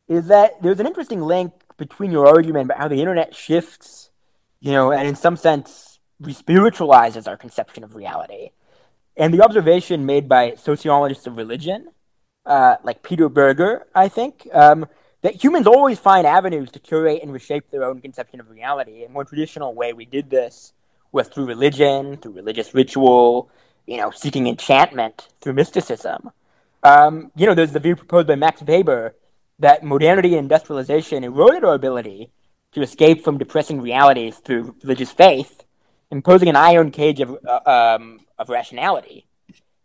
[0.07, 4.09] is that there's an interesting link between your argument about how the internet shifts,
[4.61, 8.51] you know, and in some sense respiritualizes our conception of reality,
[9.17, 11.89] and the observation made by sociologists of religion,
[12.45, 14.47] uh, like Peter Berger, I think.
[14.53, 14.87] Um,
[15.21, 19.03] that humans always find avenues to curate and reshape their own conception of reality.
[19.03, 20.71] A more traditional way we did this
[21.11, 23.49] was through religion, through religious ritual,
[23.87, 26.31] you know, seeking enchantment through mysticism.
[26.85, 29.15] Um, you know, there's the view proposed by Max Weber
[29.57, 32.29] that modernity and industrialization eroded our ability
[32.73, 35.63] to escape from depressing realities through religious faith,
[36.11, 39.25] imposing an iron cage of, uh, um, of rationality.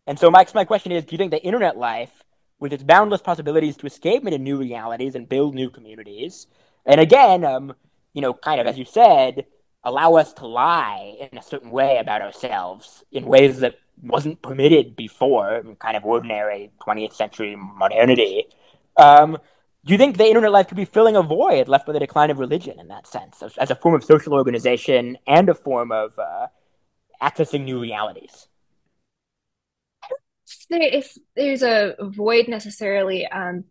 [0.07, 2.23] And so, Mike, my question is do you think that internet life
[2.59, 6.49] with its boundless possibilities to escape into new realities and build new communities.
[6.85, 7.75] And again, um,
[8.13, 9.47] you know, kind of as you said,
[9.83, 14.97] allow us to lie in a certain way about ourselves in ways that wasn't permitted
[14.97, 18.47] before, kind of ordinary 20th century modernity.
[18.97, 19.39] Um,
[19.85, 22.31] do you think the internet life could be filling a void left by the decline
[22.31, 25.91] of religion in that sense, as, as a form of social organization and a form
[25.91, 26.49] of uh,
[27.23, 28.49] accessing new realities?
[30.71, 33.27] if there's a void necessarily.
[33.27, 33.65] Um,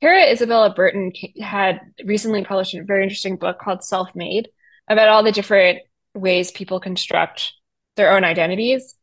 [0.00, 4.48] Tara Isabella Burton had recently published a very interesting book called Self Made
[4.88, 5.80] about all the different
[6.14, 7.52] ways people construct
[7.96, 8.94] their own identities.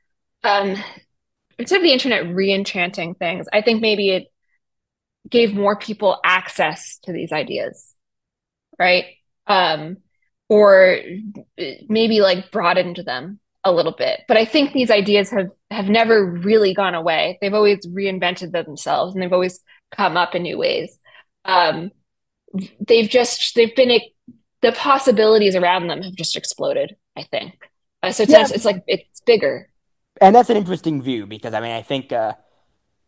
[0.43, 0.75] Um,
[1.57, 4.27] instead of the internet re enchanting things, I think maybe it
[5.29, 7.93] gave more people access to these ideas,
[8.79, 9.05] right?
[9.47, 9.97] Um,
[10.49, 10.97] or
[11.87, 14.21] maybe like broadened them a little bit.
[14.27, 17.37] But I think these ideas have have never really gone away.
[17.41, 19.59] They've always reinvented themselves and they've always
[19.95, 20.97] come up in new ways.
[21.45, 21.91] Um,
[22.85, 24.01] they've just they've been
[24.61, 26.95] the possibilities around them have just exploded.
[27.15, 27.53] I think
[28.03, 28.23] uh, so.
[28.23, 28.47] It's, yeah.
[28.51, 29.69] it's like it's bigger.
[30.21, 32.33] And that's an interesting view because I mean I think uh,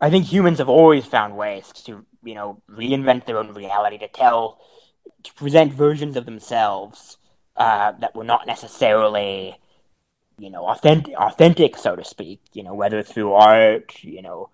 [0.02, 4.08] I think humans have always found ways to you know reinvent their own reality to
[4.08, 4.60] tell
[5.24, 7.18] to present versions of themselves
[7.56, 9.58] uh, that were not necessarily
[10.38, 12.42] you know, authentic, authentic, so to speak.
[12.54, 14.50] You know, whether through art, you know,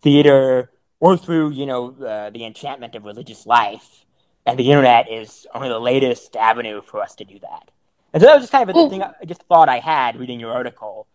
[0.00, 4.04] theater, or through you know uh, the enchantment of religious life.
[4.46, 7.70] And the internet is only the latest avenue for us to do that.
[8.12, 10.18] And so that was just kind of a well, thing I just thought I had
[10.20, 11.06] reading your article.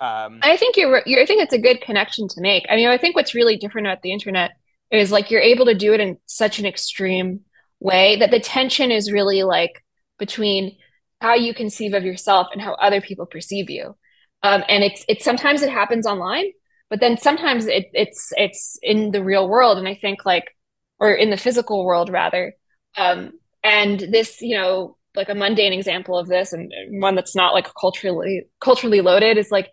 [0.00, 1.22] Um, I think you're, you're.
[1.22, 2.66] I think it's a good connection to make.
[2.68, 4.52] I mean, I think what's really different about the internet
[4.90, 7.40] is like you're able to do it in such an extreme
[7.80, 9.84] way that the tension is really like
[10.18, 10.76] between
[11.20, 13.96] how you conceive of yourself and how other people perceive you.
[14.42, 16.46] Um, and it's it's sometimes it happens online,
[16.90, 19.78] but then sometimes it, it's it's in the real world.
[19.78, 20.54] And I think like,
[20.98, 22.54] or in the physical world rather.
[22.96, 27.54] Um, and this, you know, like a mundane example of this, and one that's not
[27.54, 29.70] like culturally culturally loaded, is like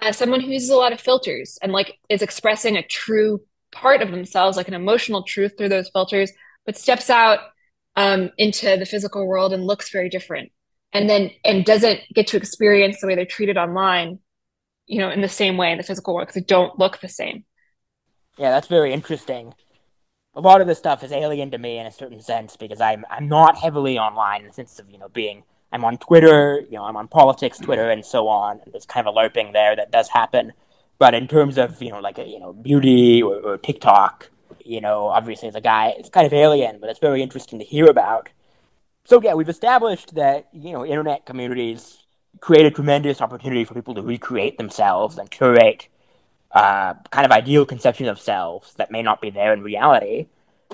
[0.00, 3.40] as someone who uses a lot of filters and like is expressing a true
[3.72, 6.32] part of themselves, like an emotional truth through those filters,
[6.64, 7.40] but steps out
[7.96, 10.52] um, into the physical world and looks very different.
[10.92, 14.20] And then and doesn't get to experience the way they're treated online
[14.88, 17.08] you know in the same way in the physical world because they don't look the
[17.08, 17.44] same.
[18.36, 19.54] Yeah that's very interesting.
[20.34, 23.04] A lot of this stuff is alien to me in a certain sense because i'm
[23.10, 26.76] i'm not heavily online in the sense of you know being i'm on twitter you
[26.76, 29.76] know i'm on politics twitter and so on and there's kind of a lerping there
[29.76, 30.52] that does happen
[30.98, 34.30] but in terms of you know like a you know beauty or, or tiktok
[34.64, 37.64] you know obviously as a guy it's kind of alien but it's very interesting to
[37.64, 38.28] hear about
[39.08, 42.04] so yeah, we've established that you know internet communities
[42.40, 45.88] create a tremendous opportunity for people to recreate themselves and curate
[46.52, 50.26] uh, kind of ideal conception of selves that may not be there in reality.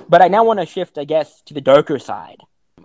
[0.08, 2.38] But I now want to shift, I guess, to the darker side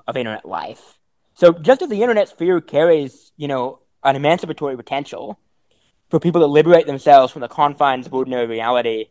[0.08, 0.99] of internet life.
[1.40, 5.40] So just as the internet sphere carries, you know, an emancipatory potential
[6.10, 9.06] for people to liberate themselves from the confines of ordinary reality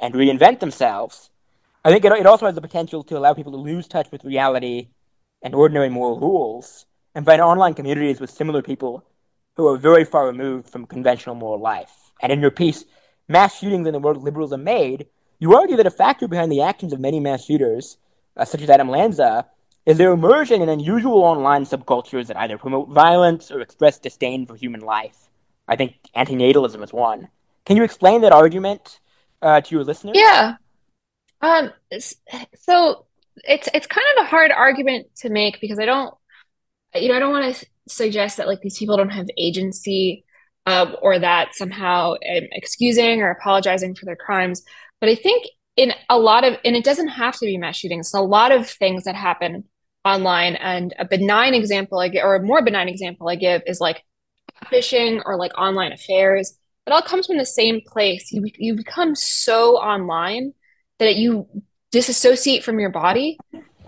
[0.00, 1.28] and reinvent themselves,
[1.84, 4.24] I think it, it also has the potential to allow people to lose touch with
[4.24, 4.88] reality
[5.42, 9.04] and ordinary moral rules and find online communities with similar people
[9.56, 11.92] who are very far removed from conventional moral life.
[12.22, 12.86] And in your piece,
[13.28, 16.94] Mass Shootings and the World Liberalism Made, you argue that a factor behind the actions
[16.94, 17.98] of many mass shooters,
[18.34, 19.46] uh, such as Adam Lanza,
[19.86, 24.54] is their immersion in unusual online subcultures that either promote violence or express disdain for
[24.54, 25.28] human life.
[25.66, 27.28] I think antinatalism is one.
[27.64, 29.00] Can you explain that argument
[29.40, 30.16] uh, to your listeners?
[30.16, 30.56] Yeah.
[31.40, 31.72] Um,
[32.56, 36.14] so it's it's kind of a hard argument to make because I don't,
[36.94, 40.24] you know, I don't want to suggest that like these people don't have agency
[40.66, 44.62] uh, or that somehow I'm excusing or apologizing for their crimes.
[45.00, 48.12] But I think in a lot of, and it doesn't have to be mass shootings.
[48.12, 49.64] a lot of things that happen
[50.04, 50.56] online.
[50.56, 54.02] And a benign example I give, or a more benign example I give, is like
[54.66, 56.56] phishing or like online affairs.
[56.86, 58.32] It all comes from the same place.
[58.32, 60.54] You you become so online
[60.98, 61.46] that you
[61.92, 63.38] disassociate from your body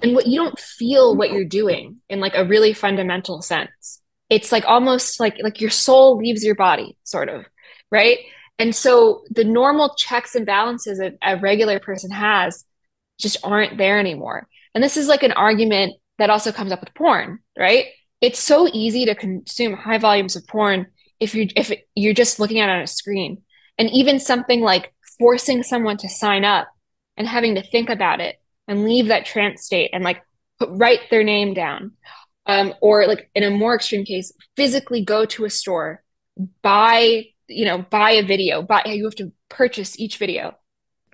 [0.03, 4.51] and what you don't feel what you're doing in like a really fundamental sense it's
[4.51, 7.45] like almost like like your soul leaves your body sort of
[7.91, 8.19] right
[8.59, 12.65] and so the normal checks and balances that a regular person has
[13.19, 16.95] just aren't there anymore and this is like an argument that also comes up with
[16.95, 17.87] porn right
[18.21, 20.87] it's so easy to consume high volumes of porn
[21.19, 23.43] if you if you're just looking at it on a screen
[23.79, 26.69] and even something like forcing someone to sign up
[27.17, 28.37] and having to think about it
[28.69, 30.23] and leave that trance state and like
[30.59, 31.93] put, write their name down.
[32.47, 36.03] Um, or like in a more extreme case, physically go to a store,
[36.61, 40.57] buy, you know, buy a video, buy, you have to purchase each video,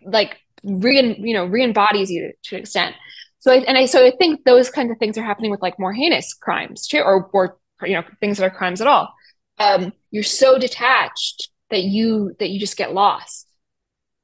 [0.03, 2.95] like re, you know, re-embodies you to an extent.
[3.41, 5.79] So, I, and I, so I think those kinds of things are happening with like
[5.79, 9.15] more heinous crimes too, or, or, you know, things that are crimes at all.
[9.59, 13.47] Um, you're so detached that you, that you just get lost.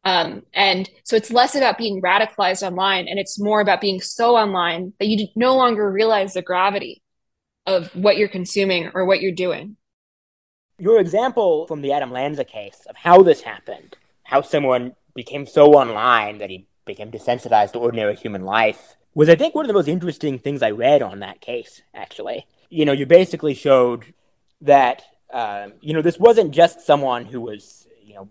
[0.05, 4.37] Um, and so it's less about being radicalized online and it's more about being so
[4.37, 7.03] online that you no longer realize the gravity
[7.67, 9.77] of what you're consuming or what you're doing.
[10.79, 15.73] Your example from the Adam Lanza case of how this happened, how someone became so
[15.73, 19.75] online that he became desensitized to ordinary human life, was I think one of the
[19.75, 22.47] most interesting things I read on that case, actually.
[22.69, 24.13] You know, you basically showed
[24.61, 28.29] that, uh, you know, this wasn't just someone who was, you know,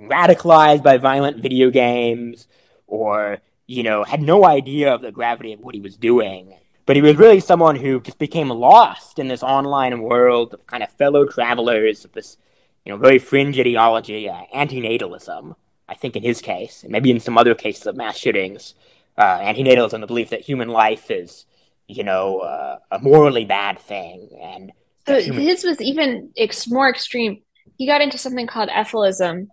[0.00, 2.46] radicalized by violent video games
[2.86, 6.56] or, you know, had no idea of the gravity of what he was doing.
[6.84, 10.84] But he was really someone who just became lost in this online world of kind
[10.84, 12.36] of fellow travelers of this,
[12.84, 15.56] you know, very fringe ideology, uh, antinatalism,
[15.88, 18.74] I think in his case, and maybe in some other cases of mass shootings,
[19.18, 21.46] uh, antinatalism, the belief that human life is,
[21.88, 24.28] you know, uh, a morally bad thing.
[24.40, 24.72] And
[25.06, 27.42] so human- his was even ex- more extreme.
[27.78, 29.48] He got into something called efilism,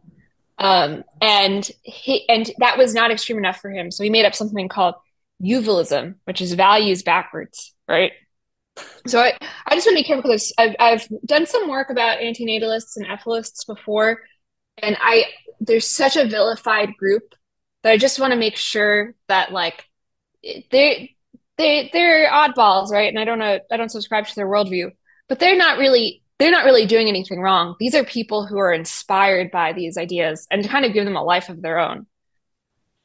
[0.58, 3.92] um, and he and that was not extreme enough for him.
[3.92, 4.96] So he made up something called
[5.42, 8.12] euvalism, which is values backwards, right?
[9.06, 12.20] So I, I just want to be careful because I've, I've done some work about
[12.20, 14.22] antinatalists and efilists before,
[14.78, 15.26] and I
[15.60, 17.36] there's such a vilified group
[17.84, 19.86] that I just want to make sure that like
[20.44, 21.16] they
[21.58, 23.10] they they're oddballs, right?
[23.10, 24.92] And I don't know I don't subscribe to their worldview,
[25.30, 27.76] but they're not really they're not really doing anything wrong.
[27.80, 31.16] These are people who are inspired by these ideas and to kind of give them
[31.16, 32.08] a life of their own.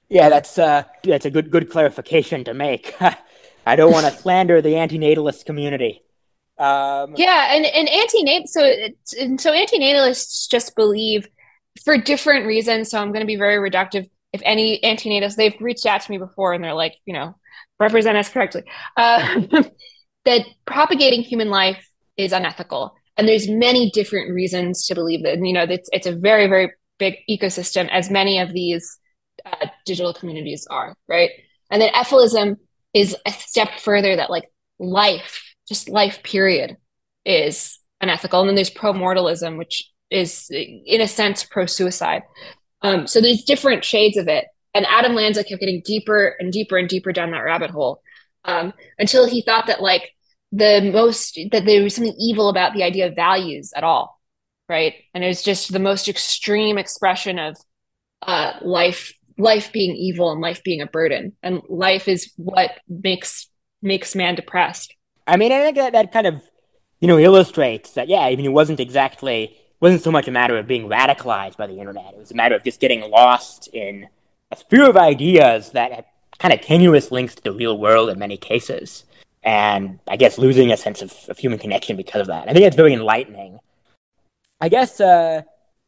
[0.09, 2.97] Yeah, that's uh, that's a good good clarification to make.
[3.67, 6.03] I don't want to slander the antinatalist community.
[6.57, 8.65] Um, yeah, and and antinat so
[9.21, 11.29] and so antinatalists just believe
[11.85, 12.91] for different reasons.
[12.91, 14.09] So I'm going to be very reductive.
[14.33, 17.37] If any antinatalists, they've reached out to me before, and they're like, you know,
[17.81, 18.65] represent us correctly.
[18.97, 19.43] Uh,
[20.25, 22.95] that propagating human life is unethical.
[23.17, 25.39] And there's many different reasons to believe that.
[25.39, 28.99] You know it's, it's a very very big ecosystem as many of these
[29.47, 31.31] uh, digital communities are right?
[31.71, 32.57] And then efilism
[32.95, 36.77] is a step further that like life just life period
[37.25, 38.41] is unethical.
[38.41, 42.23] And then there's pro-mortalism which is in a sense pro-suicide
[42.83, 44.47] um, so there's different shades of it.
[44.75, 48.03] And adam lanza kept getting deeper and deeper and deeper down that rabbit hole
[48.45, 50.15] um, until he thought that like
[50.53, 54.19] the most that there was something evil about the idea of values at all
[54.69, 54.95] right?
[55.15, 57.57] And it was just the most extreme expression of
[58.23, 61.33] uh, life life being evil and life being a burden.
[61.43, 63.49] And life is what makes
[63.83, 64.95] makes man depressed.
[65.27, 66.43] I mean i think that, that kind of
[67.01, 70.57] you know illustrates that yeah i mean he wasn't exactly wasn't so much a matter
[70.57, 72.15] of being radicalized by the internet.
[72.15, 74.09] It was a matter of just getting lost in
[74.51, 76.05] a sphere of ideas that had
[76.39, 79.05] kind of tenuous links to the real world in many cases.
[79.43, 82.49] And I guess losing a sense of, of human connection because of that.
[82.49, 83.61] I think it's very enlightening.
[84.61, 85.43] I guess uh,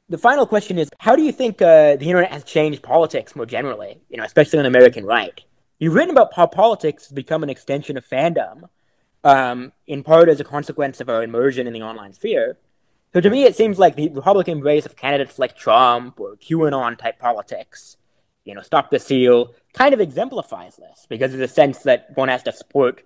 [0.09, 3.47] the final question is how do you think uh, the internet has changed politics more
[3.47, 5.41] generally, you know, especially on the American right?
[5.79, 8.69] You've written about how politics has become an extension of fandom,
[9.25, 12.59] um, in part as a consequence of our immersion in the online sphere.
[13.13, 16.97] So to me, it seems like the Republican embrace of candidates like Trump or QAnon
[16.97, 17.97] type politics,
[18.45, 22.29] you know, stop the Steal, kind of exemplifies this because there's a sense that one
[22.29, 23.03] has to support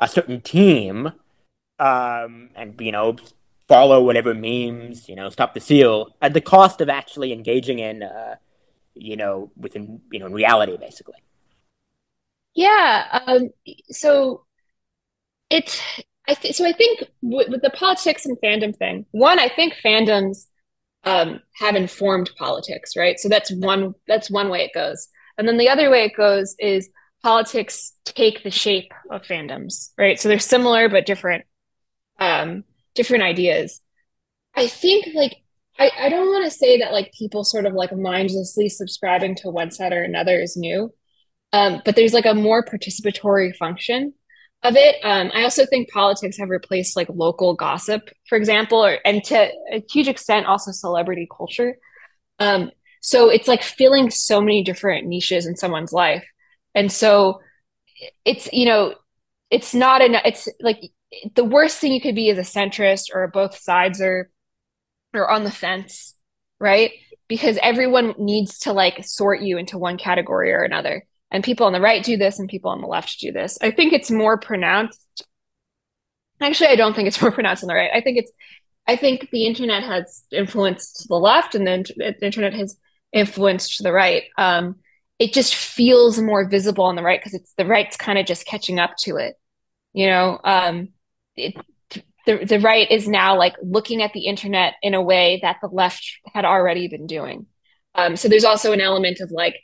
[0.00, 1.12] a certain team
[1.78, 3.16] um, and, you know,
[3.68, 8.02] follow whatever memes, you know, stop the Steal at the cost of actually engaging in,
[8.02, 8.36] uh,
[8.94, 11.22] you know, within, you know, in reality, basically.
[12.54, 13.20] Yeah.
[13.26, 13.50] Um,
[13.90, 14.46] so
[15.50, 15.82] it's,
[16.28, 19.74] I th- so I think with, with, the politics and fandom thing, one, I think
[19.84, 20.46] fandoms
[21.04, 23.18] um, have informed politics, right?
[23.18, 25.08] So that's one, that's one way it goes.
[25.38, 26.90] And then the other way it goes is
[27.22, 30.18] politics take the shape of fandoms, right?
[30.18, 31.44] So they're similar but different.
[32.18, 32.64] Um,
[32.96, 33.80] different ideas.
[34.56, 35.36] I think like
[35.78, 39.50] I, I don't want to say that like people sort of like mindlessly subscribing to
[39.50, 40.92] one side or another is new.
[41.52, 44.14] Um, but there's like a more participatory function
[44.62, 44.96] of it.
[45.04, 49.50] Um, I also think politics have replaced like local gossip, for example, or and to
[49.72, 51.78] a huge extent also celebrity culture.
[52.38, 56.24] Um, so it's like filling so many different niches in someone's life,
[56.74, 57.40] and so
[58.24, 58.94] it's you know
[59.50, 60.22] it's not enough.
[60.24, 60.80] It's like
[61.34, 64.30] the worst thing you could be is a centrist or both sides are
[65.14, 66.14] or on the fence,
[66.60, 66.92] right?
[67.28, 71.04] Because everyone needs to like sort you into one category or another.
[71.30, 73.58] And people on the right do this and people on the left do this.
[73.60, 75.26] I think it's more pronounced.
[76.40, 77.90] Actually, I don't think it's more pronounced on the right.
[77.92, 78.32] I think it's
[78.86, 82.76] I think the internet has influenced the left and then the internet has
[83.12, 84.24] influenced the right.
[84.38, 84.76] Um,
[85.18, 88.46] it just feels more visible on the right because it's the right's kind of just
[88.46, 89.34] catching up to it.
[89.92, 90.90] You know, um,
[91.34, 91.54] it,
[92.26, 95.68] the the right is now like looking at the internet in a way that the
[95.68, 97.46] left had already been doing.
[97.94, 99.56] Um, so there's also an element of like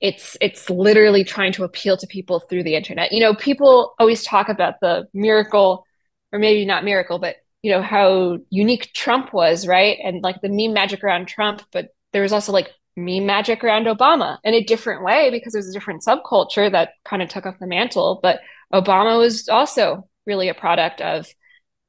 [0.00, 3.12] it's it's literally trying to appeal to people through the internet.
[3.12, 5.86] You know, people always talk about the miracle,
[6.32, 9.98] or maybe not miracle, but you know how unique Trump was, right?
[10.02, 13.86] And like the meme magic around Trump, but there was also like meme magic around
[13.86, 17.58] Obama in a different way because there's a different subculture that kind of took up
[17.58, 18.20] the mantle.
[18.22, 18.40] But
[18.72, 21.26] Obama was also really a product of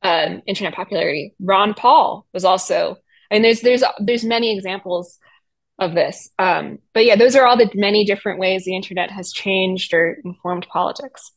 [0.04, 1.34] um, internet popularity.
[1.40, 2.98] Ron Paul was also,
[3.32, 5.18] mean, there's there's there's many examples
[5.80, 6.30] of this.
[6.38, 10.18] Um, but yeah, those are all the many different ways the internet has changed or
[10.24, 11.32] informed politics.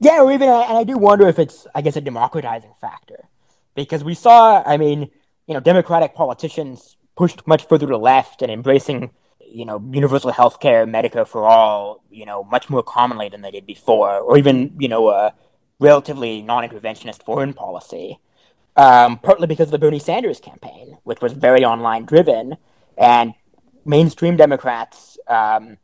[0.00, 3.28] Yeah, or even, and I do wonder if it's, I guess, a democratizing factor,
[3.74, 5.10] because we saw, I mean,
[5.46, 9.10] you know, Democratic politicians pushed much further to the left and embracing,
[9.40, 13.50] you know, universal health care, Medicare for all, you know, much more commonly than they
[13.50, 15.32] did before, or even, you know, a
[15.78, 18.18] relatively non-interventionist foreign policy,
[18.76, 22.56] um, partly because of the Bernie Sanders campaign, which was very online driven,
[22.98, 23.34] and
[23.86, 25.78] mainstream Democrats um,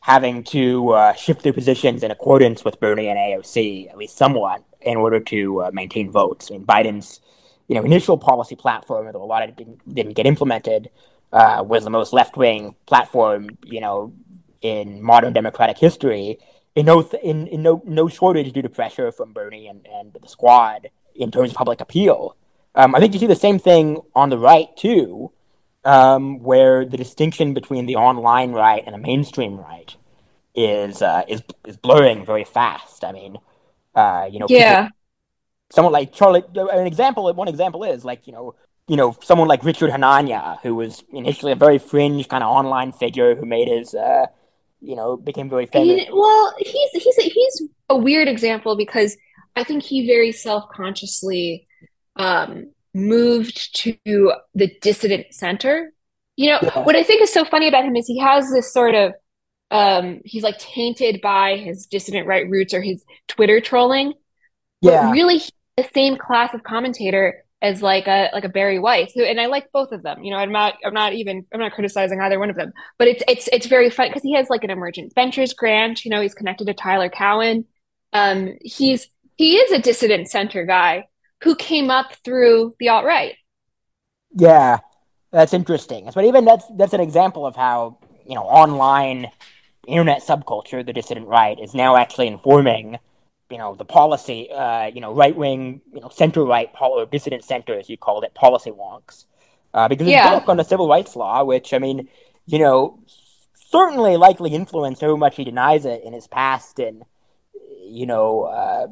[0.00, 4.64] having to uh, shift their positions in accordance with Bernie and AOC, at least somewhat,
[4.80, 6.50] in order to uh, maintain votes.
[6.50, 7.20] I mean, Biden's
[7.68, 10.90] you know initial policy platform, although a lot of it didn't, didn't get implemented,
[11.32, 14.12] uh, was the most left-wing platform you know
[14.60, 16.38] in modern Democratic history
[16.74, 20.12] in no th- in, in no no shortage due to pressure from Bernie and, and
[20.12, 22.36] the squad in terms of public appeal.
[22.74, 25.32] Um, I think you see the same thing on the right too,
[25.88, 29.96] um, where the distinction between the online right and the mainstream right
[30.54, 33.04] is uh, is is blurring very fast.
[33.04, 33.38] I mean,
[33.94, 34.82] uh, you know, yeah.
[34.82, 34.96] People,
[35.70, 36.44] someone like Charlie.
[36.54, 37.32] An example.
[37.32, 38.54] One example is like you know.
[38.90, 42.92] You know, someone like Richard Hanania, who was initially a very fringe kind of online
[42.92, 44.28] figure who made his uh,
[44.80, 46.06] you know, became very famous.
[46.06, 49.14] He, well, he's he's a, he's a weird example because
[49.56, 51.66] I think he very self consciously
[52.16, 55.92] um, moved to the dissident center.
[56.36, 56.84] You know, yeah.
[56.84, 59.12] what I think is so funny about him is he has this sort of
[59.70, 64.14] um, he's like tainted by his dissident right roots or his Twitter trolling.
[64.80, 65.40] Yeah, but really,
[65.76, 69.46] the same class of commentator as like a like a Bari Weiss, who, and I
[69.46, 70.22] like both of them.
[70.22, 73.08] You know, I'm not I'm not even I'm not criticizing either one of them, but
[73.08, 76.04] it's it's it's very fun because he has like an emergent ventures grant.
[76.04, 77.66] You know, he's connected to Tyler Cowen.
[78.12, 81.08] Um, he's he is a dissident center guy
[81.42, 83.34] who came up through the alt right.
[84.34, 84.78] Yeah,
[85.32, 86.10] that's interesting.
[86.14, 89.30] But even that's that's an example of how you know online
[89.86, 92.98] internet subculture, the dissident right, is now actually informing
[93.50, 97.06] you know the policy, uh, you know right wing, you know center right, pol- or
[97.06, 99.24] dissident center as you called it, policy wonks,
[99.74, 100.30] uh, because his Yeah.
[100.34, 102.08] book on the civil rights law, which I mean,
[102.46, 103.00] you know,
[103.54, 107.04] certainly likely influenced how much he denies it in his past and
[107.82, 108.88] you know uh,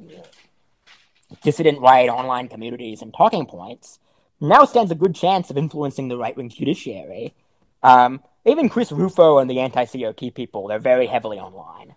[1.43, 3.99] dissident right online communities and talking points,
[4.41, 7.35] now stands a good chance of influencing the right wing judiciary.
[7.83, 11.95] Um, even Chris Rufo and the anti CRT people, they're very heavily online.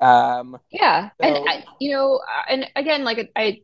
[0.00, 1.10] Um, Yeah.
[1.20, 3.60] so, And I, you know, uh, and again, like I,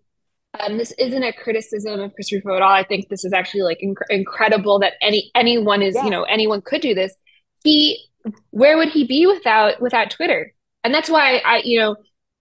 [0.61, 2.73] um, this isn't a criticism of Chris Rufo at all.
[2.73, 6.05] I think this is actually like inc incredible that any anyone is, Yeah.
[6.05, 7.15] you know, anyone could do this.
[7.65, 7.99] He,
[8.51, 10.55] where would he be without without Twitter?
[10.85, 11.97] And that's why I, you know,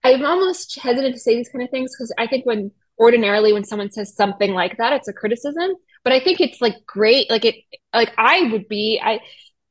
[0.06, 3.64] I'm almost hesitant to say these kind of things because I think when ordinarily when
[3.64, 5.74] someone says something like that, it's a criticism.
[6.04, 7.28] But I think it's like great.
[7.28, 7.56] Like it,
[7.92, 9.00] like I would be.
[9.02, 9.20] I,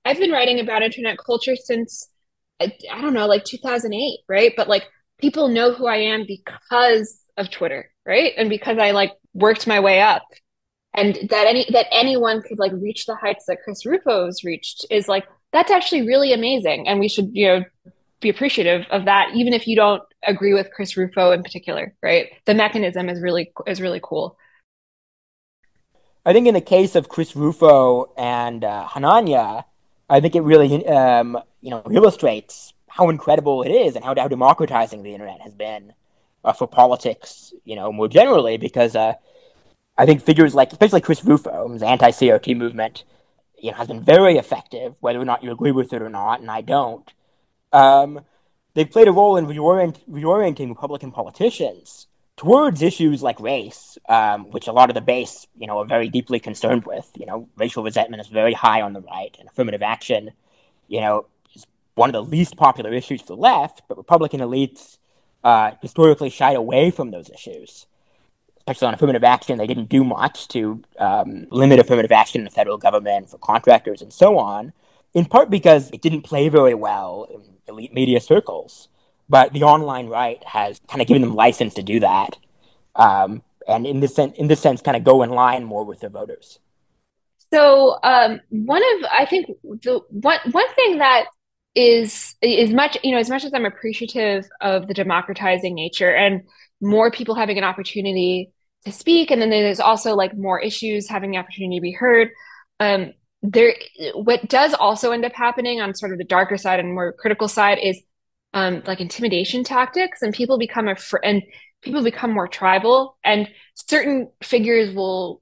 [0.04, 2.10] I've been writing about internet culture since
[2.60, 4.54] I, I don't know, like 2008, right?
[4.56, 4.84] But like
[5.20, 8.34] people know who I am because of Twitter, right?
[8.38, 10.24] And because I like worked my way up.
[10.94, 15.08] And that any that anyone could like reach the heights that Chris Rufo's reached is
[15.08, 16.88] like that's actually really amazing.
[16.88, 17.64] And we should, you know,
[18.22, 22.30] be appreciative of that, even if you don't agree with Chris Rufo in particular, right?
[22.46, 24.38] The mechanism is really is really cool.
[26.26, 29.66] I think in the case of Chris Rufo and uh, Hanania,
[30.10, 34.28] I think it really um, you know illustrates how incredible it is and how, how
[34.28, 35.94] democratizing the internet has been
[36.46, 38.58] uh, for politics, you know, more generally.
[38.58, 39.14] Because uh,
[39.98, 43.04] I think figures like, especially Chris Rufo, anti-CRT movement,
[43.60, 46.40] you know, has been very effective, whether or not you agree with it or not,
[46.40, 47.12] and I don't.
[47.74, 48.22] Um,
[48.76, 52.08] they've played a role in reorient, reorienting Republican politicians
[52.38, 56.10] towards issues like race, um, which a lot of the base, you know, are very
[56.10, 57.10] deeply concerned with.
[57.18, 60.32] You know, racial resentment is very high on the right, and affirmative action,
[60.88, 61.66] you know, is
[61.96, 63.84] one of the least popular issues for the left.
[63.88, 64.98] But Republican elites
[65.44, 67.88] uh, historically shied away from those issues,
[68.58, 69.58] especially on affirmative action.
[69.58, 74.02] They didn't do much to um, limit affirmative action in the federal government for contractors
[74.02, 74.74] and so on.
[75.14, 78.90] In part because it didn't play very well in elite media circles
[79.30, 82.38] but the online right has kind of given them license to do that,
[82.96, 86.00] um, and in this sense, in this sense, kind of go in line more with
[86.00, 86.60] their voters.
[87.54, 91.26] So um, one of I think the one one thing that
[91.74, 96.44] is is much you know as much as I'm appreciative of the democratizing nature and
[96.82, 98.52] more people having an opportunity
[98.86, 102.30] to speak, and then there's also like more issues having the opportunity to be heard.
[102.80, 103.14] Um,
[103.52, 103.76] there,
[104.14, 107.48] what does also end up happening on sort of the darker side and more critical
[107.48, 108.02] side is
[108.54, 111.44] um, like intimidation tactics, and people become a fr- and
[111.82, 115.42] people become more tribal, and certain figures will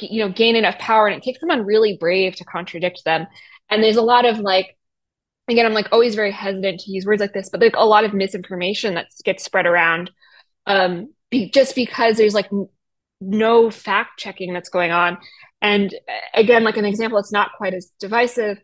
[0.00, 3.26] you know gain enough power and it takes someone really brave to contradict them.
[3.70, 4.76] And there's a lot of like
[5.48, 8.04] again i'm like always very hesitant to use words like this but there's a lot
[8.04, 10.10] of misinformation that gets spread around
[10.66, 12.48] um be, just because there's like
[13.20, 15.16] no fact checking that's going on
[15.62, 15.94] and
[16.34, 18.58] again like an example it's not quite as divisive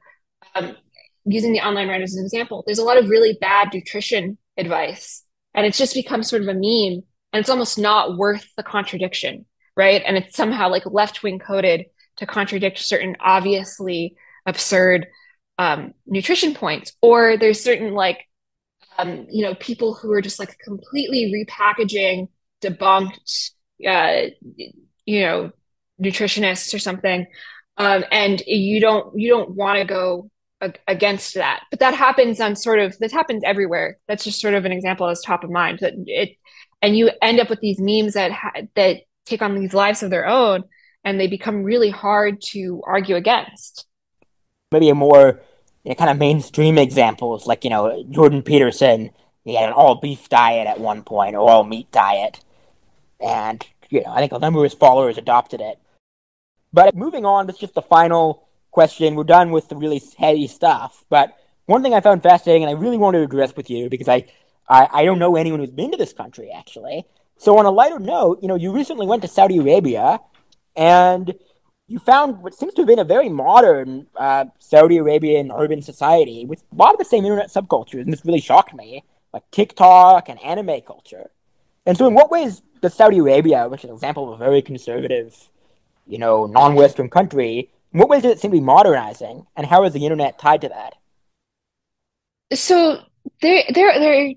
[0.55, 0.77] um,
[1.25, 5.25] using the online writers as an example there's a lot of really bad nutrition advice
[5.55, 9.45] and it's just become sort of a meme and it's almost not worth the contradiction
[9.81, 10.03] right?
[10.07, 11.87] And it's somehow like left wing coded
[12.17, 15.07] to contradict certain obviously absurd
[15.59, 16.93] um, nutrition points.
[17.01, 18.27] Or there's certain like,
[18.99, 22.29] um, you know, people who are just like completely repackaging
[22.63, 23.53] debunked,
[23.87, 24.31] uh,
[25.07, 25.53] you know,
[26.01, 27.27] nutritionists or something.
[27.77, 30.31] Um, and you don't you don't want to go
[30.87, 31.63] against that.
[31.71, 33.99] But that happens on sort of this happens everywhere.
[34.07, 36.37] That's just sort of an example as top of mind that it
[36.83, 40.11] and you end up with these memes that ha- that take on these lives of
[40.11, 40.65] their own
[41.05, 43.87] and they become really hard to argue against.
[44.73, 45.41] Maybe a more
[45.85, 49.11] you know, kind of mainstream examples, like you know Jordan Peterson,
[49.45, 52.41] he had an all beef diet at one point, or all meat diet,
[53.21, 55.79] and you know I think a number of his followers adopted it.
[56.73, 59.15] But moving on, that's just the final question.
[59.15, 61.05] We're done with the really heady stuff.
[61.09, 64.09] But one thing I found fascinating, and I really wanted to address with you because
[64.09, 64.27] I,
[64.69, 67.05] I, I don't know anyone who's been to this country actually.
[67.39, 70.21] So on a lighter note, you know, you recently went to Saudi Arabia,
[70.77, 71.35] and
[71.89, 76.45] you found what seems to have been a very modern uh, Saudi Arabian urban society
[76.45, 80.29] with a lot of the same internet subcultures, and this really shocked me, like TikTok
[80.29, 81.31] and anime culture.
[81.87, 84.63] And so, in what ways does Saudi Arabia, which is an example of a very
[84.63, 85.49] conservative,
[86.07, 89.85] you know, non-Western country, in what ways does it seem to be modernizing, and how
[89.85, 90.95] is the internet tied to that?
[92.53, 93.01] So
[93.41, 94.33] there, there, there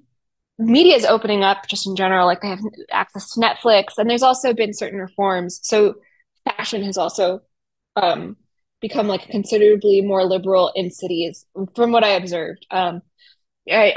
[0.59, 2.59] media is opening up just in general like they have
[2.91, 5.95] access to netflix and there's also been certain reforms so
[6.45, 7.41] fashion has also
[7.95, 8.37] um,
[8.79, 13.01] become like considerably more liberal in cities from what i observed um,
[13.69, 13.93] I,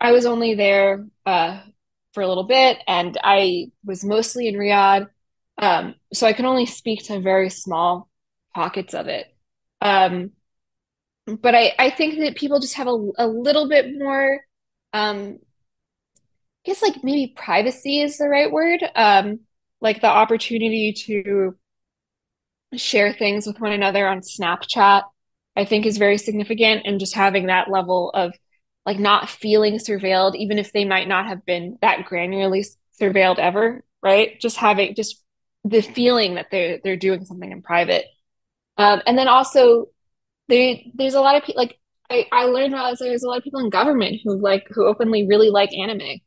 [0.00, 1.60] I, I was only there uh,
[2.14, 5.08] for a little bit and i was mostly in riyadh
[5.58, 8.08] um, so i can only speak to very small
[8.54, 9.26] pockets of it.
[9.80, 10.30] Um,
[11.26, 14.40] but I, I think that people just have a, a little bit more,
[14.92, 15.38] um,
[16.64, 18.82] I guess like maybe privacy is the right word.
[18.94, 19.40] Um,
[19.80, 21.56] like the opportunity to
[22.74, 25.02] share things with one another on Snapchat,
[25.56, 26.82] I think is very significant.
[26.86, 28.34] And just having that level of
[28.86, 32.66] like not feeling surveilled, even if they might not have been that granularly
[33.00, 34.38] surveilled ever, right?
[34.40, 35.22] Just having just
[35.64, 38.04] the feeling that they're they're doing something in private.
[38.76, 39.86] Um, and then also
[40.48, 41.78] they there's a lot of people like
[42.10, 45.26] I, I learned about there's a lot of people in government who like who openly
[45.26, 46.20] really like anime.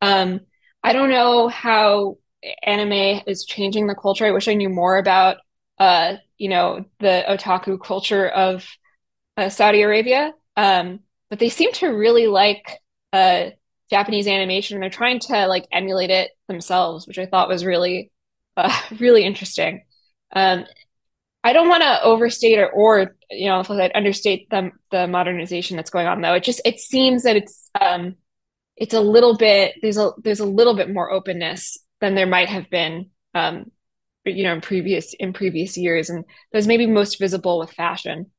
[0.00, 0.40] Um,
[0.82, 2.18] I don't know how
[2.62, 4.26] anime is changing the culture.
[4.26, 5.38] I wish I knew more about
[5.78, 8.66] uh, you know, the otaku culture of
[9.36, 10.32] uh, Saudi Arabia.
[10.56, 11.00] Um,
[11.34, 12.78] but they seem to really like
[13.12, 13.46] uh,
[13.90, 18.12] Japanese animation and they're trying to like emulate it themselves, which I thought was really,
[18.56, 19.82] uh, really interesting.
[20.32, 20.64] Um,
[21.42, 25.90] I don't want to overstate or, or you know, I'd understate the the modernization that's
[25.90, 26.34] going on though.
[26.34, 28.14] It just it seems that it's um,
[28.76, 32.48] it's a little bit there's a there's a little bit more openness than there might
[32.48, 33.72] have been um,
[34.24, 38.30] you know in previous in previous years, and that was maybe most visible with fashion.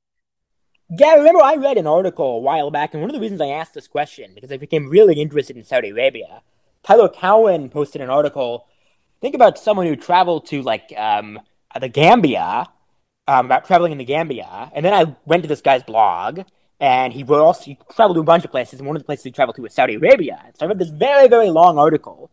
[0.88, 3.42] Yeah, I remember I read an article a while back, and one of the reasons
[3.42, 6.44] I asked this question because I became really interested in Saudi Arabia.
[6.84, 8.68] Tyler Cowen posted an article.
[9.20, 11.40] Think about someone who traveled to like um,
[11.80, 12.68] the Gambia,
[13.28, 16.42] um, about traveling in the Gambia, and then I went to this guy's blog,
[16.80, 19.08] and he wrote also he traveled to a bunch of places, and one of the
[19.08, 20.40] places he traveled to was Saudi Arabia.
[20.54, 22.30] So I read this very very long article,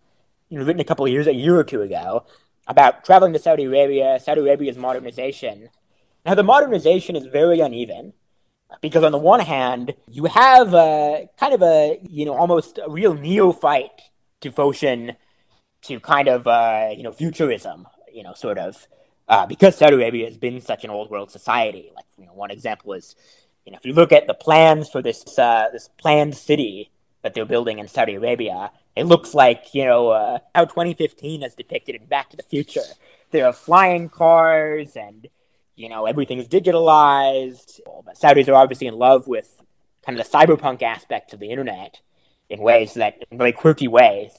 [0.50, 2.26] you know, written a couple of years, a year or two ago,
[2.68, 5.70] about traveling to Saudi Arabia, Saudi Arabia's modernization.
[6.26, 8.12] Now the modernization is very uneven
[8.80, 12.90] because on the one hand, you have a kind of a you know almost a
[12.90, 14.00] real neophyte
[14.40, 15.16] devotion
[15.82, 18.86] to kind of uh, you know futurism, you know, sort of
[19.28, 21.90] uh, because Saudi Arabia has been such an old world society.
[21.94, 23.14] Like you know, one example is
[23.64, 26.90] you know if you look at the plans for this uh, this planned city
[27.22, 31.54] that they're building in Saudi Arabia, it looks like you know uh, how 2015 is
[31.54, 32.82] depicted in Back to the Future.
[33.30, 35.28] There are flying cars and
[35.76, 37.80] you know, everything is digitalized.
[38.04, 39.60] But Saudis are obviously in love with
[40.04, 42.00] kind of the cyberpunk aspects of the internet
[42.48, 44.32] in ways that, in very quirky ways.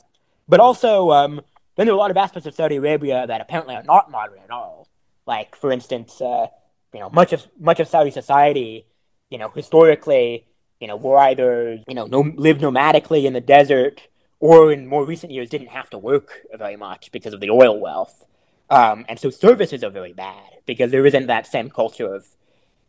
[0.47, 1.41] But also, um,
[1.75, 4.39] then there are a lot of aspects of Saudi Arabia that apparently are not modern
[4.39, 4.87] at all.
[5.25, 6.47] Like, for instance, uh,
[6.93, 8.85] you know, much of much of Saudi society,
[9.29, 10.45] you know, historically,
[10.79, 14.07] you know, were either you know, no, lived nomadically in the desert,
[14.39, 17.79] or in more recent years didn't have to work very much because of the oil
[17.79, 18.25] wealth.
[18.73, 22.25] Um, and so services are very bad because there isn't that same culture of,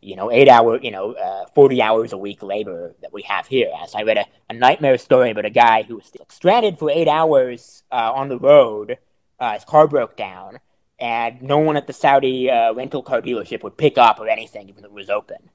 [0.01, 3.45] you know, eight hour, you know, uh, 40 hours a week labor that we have
[3.45, 3.69] here.
[3.83, 7.07] As I read a, a nightmare story about a guy who was stranded for eight
[7.07, 8.97] hours uh, on the road.
[9.39, 10.59] Uh, his car broke down,
[10.97, 14.69] and no one at the Saudi uh, rental car dealership would pick up or anything,
[14.69, 15.49] even though it was open.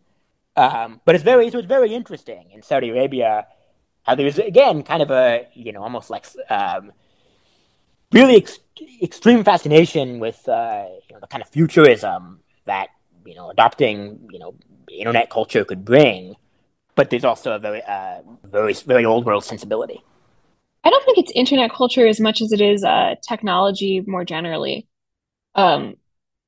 [0.54, 3.46] Um, but it's very, so it's very interesting in Saudi Arabia
[4.02, 6.92] how there's again kind of a, you know, almost like um,
[8.12, 8.58] really ex-
[9.02, 12.88] extreme fascination with uh, you know, the kind of futurism that
[13.24, 14.54] you know adopting you know
[14.90, 16.34] internet culture could bring,
[16.94, 20.02] but there's also a very uh, very very old world sensibility.
[20.82, 24.88] I don't think it's internet culture as much as it is uh, technology more generally.
[25.54, 25.96] Um,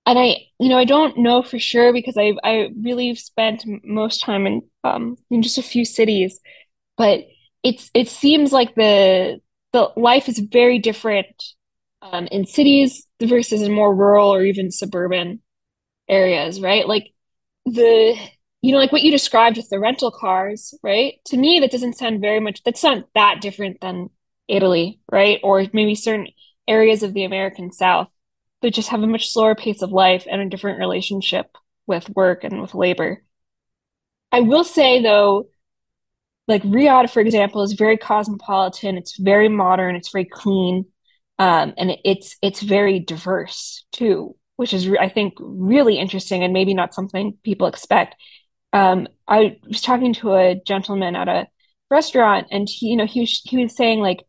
[0.06, 4.22] and I, you know, I don't know for sure because I I really spent most
[4.22, 6.40] time in um, in just a few cities,
[6.96, 7.26] but
[7.62, 9.40] it's it seems like the
[9.72, 11.42] the life is very different
[12.02, 15.40] um, in cities versus in more rural or even suburban
[16.08, 16.86] areas, right?
[16.86, 17.12] Like
[17.64, 18.16] the
[18.62, 21.14] you know, like what you described with the rental cars, right?
[21.26, 22.62] To me, that doesn't sound very much.
[22.62, 24.08] That's not that different than
[24.46, 25.40] Italy, right?
[25.42, 26.28] Or maybe certain
[26.68, 28.08] areas of the American South
[28.60, 31.46] that just have a much slower pace of life and a different relationship
[31.88, 33.24] with work and with labor.
[34.30, 35.48] I will say though,
[36.52, 38.98] like Riyadh, for example, is very cosmopolitan.
[38.98, 39.96] It's very modern.
[39.96, 40.84] It's very clean,
[41.38, 46.74] um, and it's it's very diverse too, which is I think really interesting and maybe
[46.74, 48.16] not something people expect.
[48.74, 51.48] Um, I was talking to a gentleman at a
[51.90, 54.22] restaurant, and he, you know, he was he was saying like,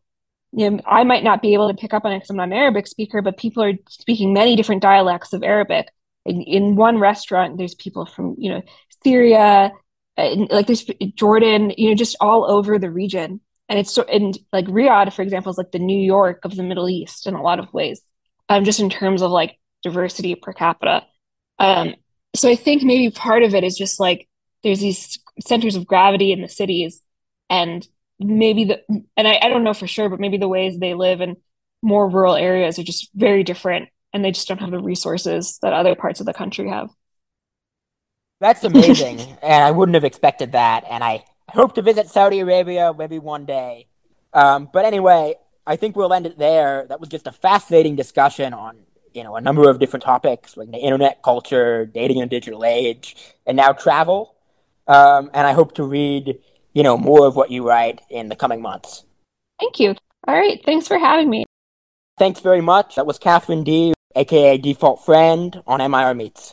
[0.52, 2.48] you know, I might not be able to pick up on it because I'm not
[2.48, 5.88] an Arabic speaker, but people are speaking many different dialects of Arabic.
[6.26, 8.62] In, in one restaurant, there's people from you know
[9.04, 9.72] Syria,
[10.16, 10.84] like there's
[11.14, 13.40] Jordan, you know, just all over the region.
[13.68, 16.62] And it's so, and like Riyadh, for example, is like the New York of the
[16.62, 18.00] Middle East in a lot of ways,
[18.48, 21.04] um, just in terms of like diversity per capita.
[21.58, 21.94] Um,
[22.34, 24.28] so I think maybe part of it is just like
[24.62, 27.00] there's these centers of gravity in the cities,
[27.48, 27.86] and
[28.18, 28.82] maybe the
[29.16, 31.36] and I, I don't know for sure, but maybe the ways they live in
[31.82, 35.72] more rural areas are just very different, and they just don't have the resources that
[35.72, 36.90] other parts of the country have.
[38.40, 40.84] That's amazing, and I wouldn't have expected that.
[40.88, 43.86] And I hope to visit Saudi Arabia maybe one day.
[44.32, 46.86] Um, but anyway, I think we'll end it there.
[46.88, 48.76] That was just a fascinating discussion on
[49.14, 52.64] you know a number of different topics like the internet culture, dating in a digital
[52.64, 53.16] age,
[53.46, 54.34] and now travel.
[54.86, 56.38] Um, and I hope to read
[56.74, 59.04] you know more of what you write in the coming months.
[59.60, 59.94] Thank you.
[60.26, 61.44] All right, thanks for having me.
[62.18, 62.96] Thanks very much.
[62.96, 66.52] That was Katherine Dee, aka Default Friend, on MIR Meets.